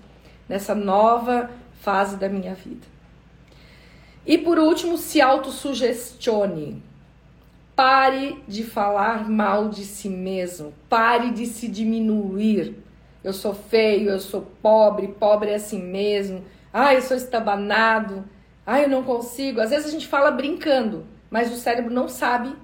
nessa 0.49 0.75
nova 0.75 1.49
fase 1.81 2.17
da 2.17 2.29
minha 2.29 2.55
vida. 2.55 2.92
E 4.27 4.39
por 4.39 4.59
último, 4.59 4.97
se 4.97 5.21
autossugestione. 5.21 6.83
Pare 7.75 8.43
de 8.47 8.63
falar 8.63 9.29
mal 9.29 9.69
de 9.69 9.85
si 9.85 10.09
mesmo. 10.09 10.73
Pare 10.89 11.31
de 11.31 11.47
se 11.47 11.67
diminuir. 11.69 12.77
Eu 13.25 13.33
sou 13.33 13.55
feio, 13.55 14.11
eu 14.11 14.21
sou 14.21 14.43
pobre, 14.61 15.09
pobre 15.09 15.51
é 15.51 15.55
assim 15.57 15.83
mesmo. 15.83 16.45
Ah, 16.73 16.95
eu 16.95 17.03
sou 17.03 17.17
estabanado. 17.17 18.25
Ah, 18.67 18.81
eu 18.81 18.89
não 18.89 19.03
consigo. 19.03 19.61
Às 19.61 19.71
vezes 19.71 19.87
a 19.87 19.91
gente 19.91 20.07
fala 20.07 20.31
brincando, 20.31 21.05
mas 21.31 21.53
o 21.53 21.57
cérebro 21.57 21.93
não 21.93 22.09
sabe 22.09 22.55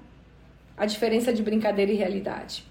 a 0.77 0.87
diferença 0.87 1.33
de 1.33 1.43
brincadeira 1.43 1.91
e 1.91 1.97
realidade. 1.97 2.65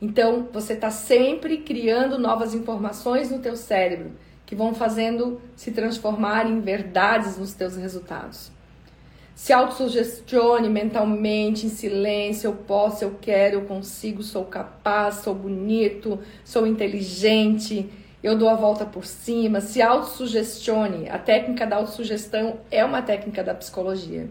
Então, 0.00 0.48
você 0.52 0.72
está 0.72 0.90
sempre 0.90 1.58
criando 1.58 2.18
novas 2.18 2.54
informações 2.54 3.30
no 3.30 3.38
teu 3.38 3.56
cérebro 3.56 4.12
que 4.52 4.56
vão 4.56 4.74
fazendo 4.74 5.40
se 5.56 5.70
transformar 5.70 6.46
em 6.46 6.60
verdades 6.60 7.38
nos 7.38 7.54
teus 7.54 7.74
resultados. 7.74 8.52
Se 9.34 9.50
autossugestione 9.50 10.68
mentalmente, 10.68 11.64
em 11.64 11.70
silêncio, 11.70 12.48
eu 12.48 12.52
posso, 12.52 13.02
eu 13.02 13.16
quero, 13.18 13.54
eu 13.54 13.62
consigo, 13.62 14.22
sou 14.22 14.44
capaz, 14.44 15.22
sou 15.24 15.34
bonito, 15.34 16.18
sou 16.44 16.66
inteligente, 16.66 17.88
eu 18.22 18.36
dou 18.36 18.46
a 18.46 18.54
volta 18.54 18.84
por 18.84 19.06
cima. 19.06 19.62
Se 19.62 19.80
autossugestione. 19.80 21.08
A 21.08 21.18
técnica 21.18 21.66
da 21.66 21.76
autossugestão 21.76 22.58
é 22.70 22.84
uma 22.84 23.00
técnica 23.00 23.42
da 23.42 23.54
psicologia. 23.54 24.28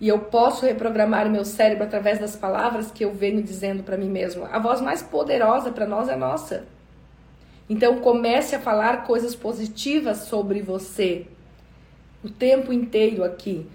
E 0.00 0.08
eu 0.08 0.18
posso 0.18 0.64
reprogramar 0.64 1.26
o 1.26 1.30
meu 1.30 1.44
cérebro 1.44 1.84
através 1.84 2.18
das 2.18 2.34
palavras 2.34 2.90
que 2.90 3.04
eu 3.04 3.12
venho 3.12 3.42
dizendo 3.42 3.82
para 3.82 3.98
mim 3.98 4.08
mesmo. 4.08 4.46
A 4.46 4.58
voz 4.58 4.80
mais 4.80 5.02
poderosa 5.02 5.70
para 5.70 5.86
nós 5.86 6.08
é 6.08 6.16
nossa. 6.16 6.64
Então 7.68 7.98
comece 7.98 8.54
a 8.54 8.60
falar 8.60 9.04
coisas 9.04 9.34
positivas 9.34 10.18
sobre 10.18 10.62
você 10.62 11.26
o 12.22 12.30
tempo 12.30 12.72
inteiro 12.72 13.24
aqui. 13.24 13.66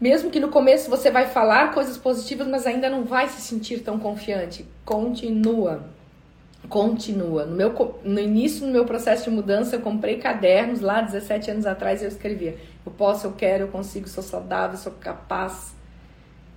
Mesmo 0.00 0.30
que 0.30 0.38
no 0.38 0.48
começo 0.48 0.88
você 0.88 1.10
vai 1.10 1.26
falar 1.26 1.74
coisas 1.74 1.96
positivas, 1.96 2.46
mas 2.46 2.66
ainda 2.66 2.88
não 2.88 3.04
vai 3.04 3.28
se 3.28 3.40
sentir 3.40 3.80
tão 3.80 3.98
confiante. 3.98 4.64
Continua. 4.84 5.82
Continua. 6.68 7.44
No, 7.44 7.56
meu, 7.56 8.00
no 8.04 8.20
início 8.20 8.64
do 8.64 8.72
meu 8.72 8.84
processo 8.84 9.24
de 9.24 9.30
mudança, 9.30 9.76
eu 9.76 9.80
comprei 9.80 10.18
cadernos 10.18 10.80
lá 10.80 11.00
17 11.00 11.50
anos 11.50 11.66
atrás 11.66 12.02
eu 12.02 12.08
escrevia: 12.08 12.56
Eu 12.86 12.92
posso, 12.92 13.26
eu 13.26 13.32
quero, 13.32 13.64
eu 13.64 13.68
consigo, 13.68 14.08
sou 14.08 14.22
saudável, 14.22 14.76
sou 14.76 14.92
capaz. 14.92 15.74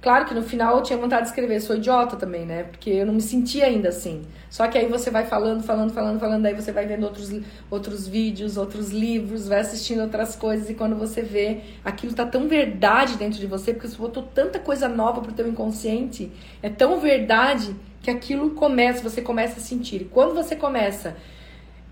Claro 0.02 0.26
que 0.26 0.34
no 0.34 0.42
final 0.42 0.78
eu 0.78 0.82
tinha 0.84 0.98
vontade 0.98 1.24
de 1.24 1.28
escrever, 1.28 1.62
sou 1.62 1.76
idiota 1.76 2.16
também, 2.16 2.44
né? 2.44 2.64
Porque 2.64 2.90
eu 2.90 3.06
não 3.06 3.14
me 3.14 3.22
sentia 3.22 3.66
ainda 3.66 3.90
assim. 3.90 4.24
Só 4.50 4.68
que 4.68 4.76
aí 4.76 4.88
você 4.88 5.12
vai 5.12 5.28
falando, 5.28 5.62
falando, 5.62 5.94
falando, 5.94 6.20
falando, 6.20 6.44
aí 6.44 6.56
você 6.56 6.72
vai 6.72 6.88
vendo 6.88 7.04
outros, 7.04 7.32
outros 7.70 8.08
vídeos, 8.08 8.58
outros 8.58 8.90
livros, 8.90 9.48
vai 9.48 9.60
assistindo 9.60 10.02
outras 10.02 10.36
coisas 10.36 10.72
e 10.72 10.74
quando 10.74 10.96
você 10.96 11.22
vê, 11.22 11.62
aquilo 11.86 12.16
tá 12.16 12.26
tão 12.26 12.48
verdade 12.48 13.16
dentro 13.16 13.40
de 13.40 13.46
você, 13.46 13.74
porque 13.74 13.88
você 13.88 13.98
botou 13.98 14.24
tanta 14.24 14.58
coisa 14.58 14.90
nova 14.90 15.22
pro 15.22 15.34
teu 15.34 15.48
inconsciente, 15.48 16.32
é 16.64 16.70
tão 16.70 17.00
verdade 17.00 17.76
que 18.02 18.10
aquilo 18.10 18.50
começa, 18.56 19.08
você 19.08 19.22
começa 19.22 19.60
a 19.60 19.62
sentir. 19.62 20.02
E 20.02 20.06
quando 20.06 20.34
você 20.34 20.56
começa 20.56 21.10
a 21.10 21.14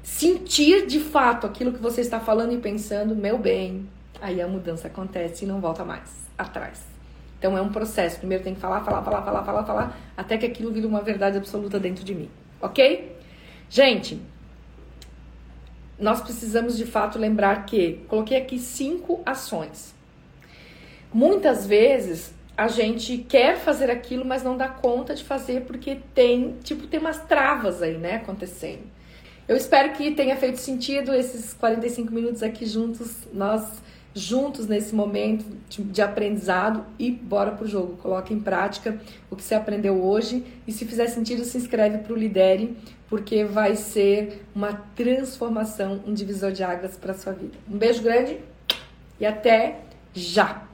sentir 0.01 0.87
de 0.87 0.99
fato 0.99 1.45
aquilo 1.45 1.71
que 1.71 1.79
você 1.79 2.01
está 2.01 2.19
falando 2.19 2.53
e 2.53 2.57
pensando, 2.57 3.15
meu 3.15 3.37
bem, 3.37 3.87
aí 4.19 4.41
a 4.41 4.47
mudança 4.47 4.87
acontece 4.87 5.45
e 5.45 5.47
não 5.47 5.61
volta 5.61 5.85
mais 5.85 6.09
atrás. 6.35 6.88
Então 7.39 7.57
é 7.57 7.61
um 7.61 7.69
processo. 7.69 8.19
Primeiro 8.19 8.43
tem 8.43 8.53
que 8.53 8.59
falar, 8.59 8.83
falar, 8.83 9.01
falar, 9.01 9.23
falar, 9.23 9.43
falar, 9.43 9.63
falar, 9.63 9.97
até 10.15 10.37
que 10.37 10.45
aquilo 10.45 10.71
vira 10.71 10.85
uma 10.85 11.01
verdade 11.01 11.37
absoluta 11.37 11.79
dentro 11.79 12.03
de 12.03 12.13
mim. 12.13 12.29
Ok? 12.61 13.15
Gente, 13.69 14.21
nós 15.97 16.21
precisamos 16.21 16.77
de 16.77 16.85
fato 16.85 17.17
lembrar 17.17 17.65
que 17.65 18.03
coloquei 18.09 18.37
aqui 18.37 18.59
cinco 18.59 19.21
ações. 19.25 19.95
Muitas 21.13 21.65
vezes 21.65 22.33
a 22.57 22.67
gente 22.67 23.19
quer 23.19 23.57
fazer 23.57 23.89
aquilo, 23.89 24.25
mas 24.25 24.43
não 24.43 24.57
dá 24.57 24.67
conta 24.67 25.15
de 25.15 25.23
fazer 25.23 25.61
porque 25.61 25.97
tem, 26.13 26.57
tipo, 26.61 26.87
tem 26.87 26.99
umas 26.99 27.19
travas 27.25 27.81
aí, 27.81 27.97
né, 27.97 28.15
acontecendo. 28.15 28.83
Eu 29.47 29.55
espero 29.55 29.93
que 29.93 30.11
tenha 30.11 30.35
feito 30.35 30.57
sentido 30.57 31.13
esses 31.13 31.53
45 31.53 32.13
minutos 32.13 32.43
aqui 32.43 32.65
juntos, 32.65 33.27
nós 33.33 33.81
juntos 34.13 34.67
nesse 34.67 34.93
momento 34.93 35.45
de 35.69 36.01
aprendizado 36.01 36.85
e 36.97 37.11
bora 37.11 37.51
pro 37.51 37.67
jogo. 37.67 37.97
Coloque 37.97 38.33
em 38.33 38.39
prática 38.39 38.99
o 39.29 39.35
que 39.35 39.43
você 39.43 39.55
aprendeu 39.55 40.03
hoje 40.03 40.43
e 40.67 40.71
se 40.71 40.85
fizer 40.85 41.07
sentido, 41.07 41.43
se 41.43 41.57
inscreve 41.57 41.99
para 41.99 42.13
o 42.13 42.15
Lidere, 42.15 42.75
porque 43.07 43.43
vai 43.43 43.75
ser 43.75 44.45
uma 44.53 44.73
transformação, 44.95 46.03
um 46.05 46.13
divisor 46.13 46.51
de 46.51 46.63
águas 46.63 46.97
para 46.97 47.13
sua 47.13 47.33
vida. 47.33 47.57
Um 47.69 47.77
beijo 47.77 48.01
grande 48.01 48.39
e 49.19 49.25
até 49.25 49.81
já! 50.13 50.68